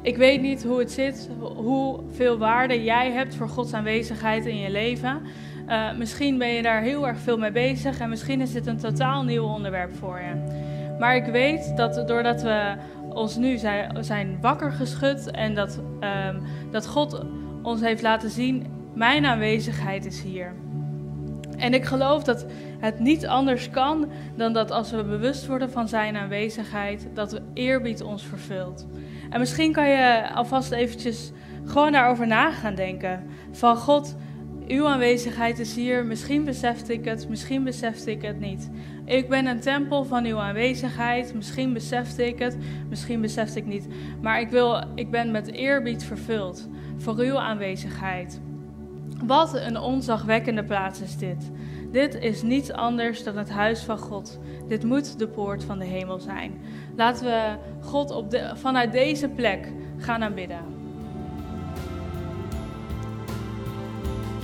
Ik 0.01 0.17
weet 0.17 0.41
niet 0.41 0.63
hoe 0.63 0.79
het 0.79 0.91
zit, 0.91 1.29
hoeveel 1.39 2.37
waarde 2.37 2.83
jij 2.83 3.11
hebt 3.11 3.35
voor 3.35 3.49
Gods 3.49 3.73
aanwezigheid 3.73 4.45
in 4.45 4.57
je 4.57 4.69
leven. 4.69 5.21
Uh, 5.69 5.97
misschien 5.97 6.37
ben 6.37 6.47
je 6.47 6.61
daar 6.61 6.81
heel 6.81 7.07
erg 7.07 7.19
veel 7.19 7.37
mee 7.37 7.51
bezig 7.51 7.99
en 7.99 8.09
misschien 8.09 8.41
is 8.41 8.51
dit 8.51 8.67
een 8.67 8.77
totaal 8.77 9.23
nieuw 9.23 9.45
onderwerp 9.45 9.95
voor 9.95 10.19
je. 10.19 10.65
Maar 10.99 11.15
ik 11.15 11.25
weet 11.25 11.73
dat 11.75 12.07
doordat 12.07 12.41
we 12.41 12.75
ons 13.17 13.35
nu 13.35 13.57
zijn, 13.57 14.03
zijn 14.03 14.37
wakker 14.41 14.71
geschud 14.71 15.31
en 15.31 15.55
dat, 15.55 15.79
um, 15.99 16.41
dat 16.71 16.87
God 16.87 17.23
ons 17.61 17.81
heeft 17.81 18.01
laten 18.01 18.29
zien, 18.29 18.65
mijn 18.93 19.25
aanwezigheid 19.25 20.05
is 20.05 20.21
hier. 20.21 20.53
En 21.57 21.73
ik 21.73 21.85
geloof 21.85 22.23
dat 22.23 22.45
het 22.79 22.99
niet 22.99 23.27
anders 23.27 23.69
kan 23.69 24.09
dan 24.35 24.53
dat 24.53 24.71
als 24.71 24.91
we 24.91 25.03
bewust 25.03 25.47
worden 25.47 25.71
van 25.71 25.87
zijn 25.87 26.15
aanwezigheid, 26.15 27.07
dat 27.13 27.31
we 27.31 27.41
eerbied 27.53 28.03
ons 28.03 28.23
vervult. 28.23 28.87
En 29.29 29.39
misschien 29.39 29.71
kan 29.71 29.89
je 29.89 30.29
alvast 30.33 30.71
eventjes 30.71 31.31
gewoon 31.65 31.91
daarover 31.91 32.27
na 32.27 32.51
gaan 32.51 32.75
denken. 32.75 33.23
Van 33.51 33.77
God, 33.77 34.15
uw 34.67 34.87
aanwezigheid 34.87 35.59
is 35.59 35.75
hier. 35.75 36.05
Misschien 36.05 36.43
besefte 36.43 36.93
ik 36.93 37.05
het, 37.05 37.29
misschien 37.29 37.63
besefte 37.63 38.11
ik 38.11 38.21
het 38.21 38.39
niet. 38.39 38.69
Ik 39.05 39.29
ben 39.29 39.45
een 39.45 39.59
tempel 39.59 40.05
van 40.05 40.25
uw 40.25 40.37
aanwezigheid. 40.37 41.33
Misschien 41.33 41.73
besefte 41.73 42.27
ik 42.27 42.39
het, 42.39 42.57
misschien 42.89 43.21
besefte 43.21 43.59
ik 43.59 43.65
niet. 43.65 43.87
Maar 44.21 44.39
ik, 44.39 44.49
wil, 44.49 44.83
ik 44.95 45.11
ben 45.11 45.31
met 45.31 45.51
eerbied 45.51 46.03
vervuld 46.03 46.67
voor 46.97 47.17
uw 47.17 47.39
aanwezigheid. 47.39 48.41
Wat 49.25 49.55
een 49.55 49.77
onzagwekkende 49.77 50.63
plaats 50.63 51.01
is 51.01 51.17
dit. 51.17 51.51
Dit 51.91 52.15
is 52.15 52.41
niets 52.41 52.71
anders 52.71 53.23
dan 53.23 53.37
het 53.37 53.49
huis 53.49 53.83
van 53.83 53.97
God. 53.97 54.39
Dit 54.67 54.83
moet 54.83 55.19
de 55.19 55.27
poort 55.27 55.63
van 55.63 55.79
de 55.79 55.85
hemel 55.85 56.19
zijn. 56.19 56.61
Laten 56.95 57.25
we 57.25 57.55
God 57.81 58.11
op 58.11 58.31
de, 58.31 58.51
vanuit 58.55 58.91
deze 58.91 59.29
plek 59.29 59.71
gaan 59.97 60.23
aanbidden. 60.23 60.76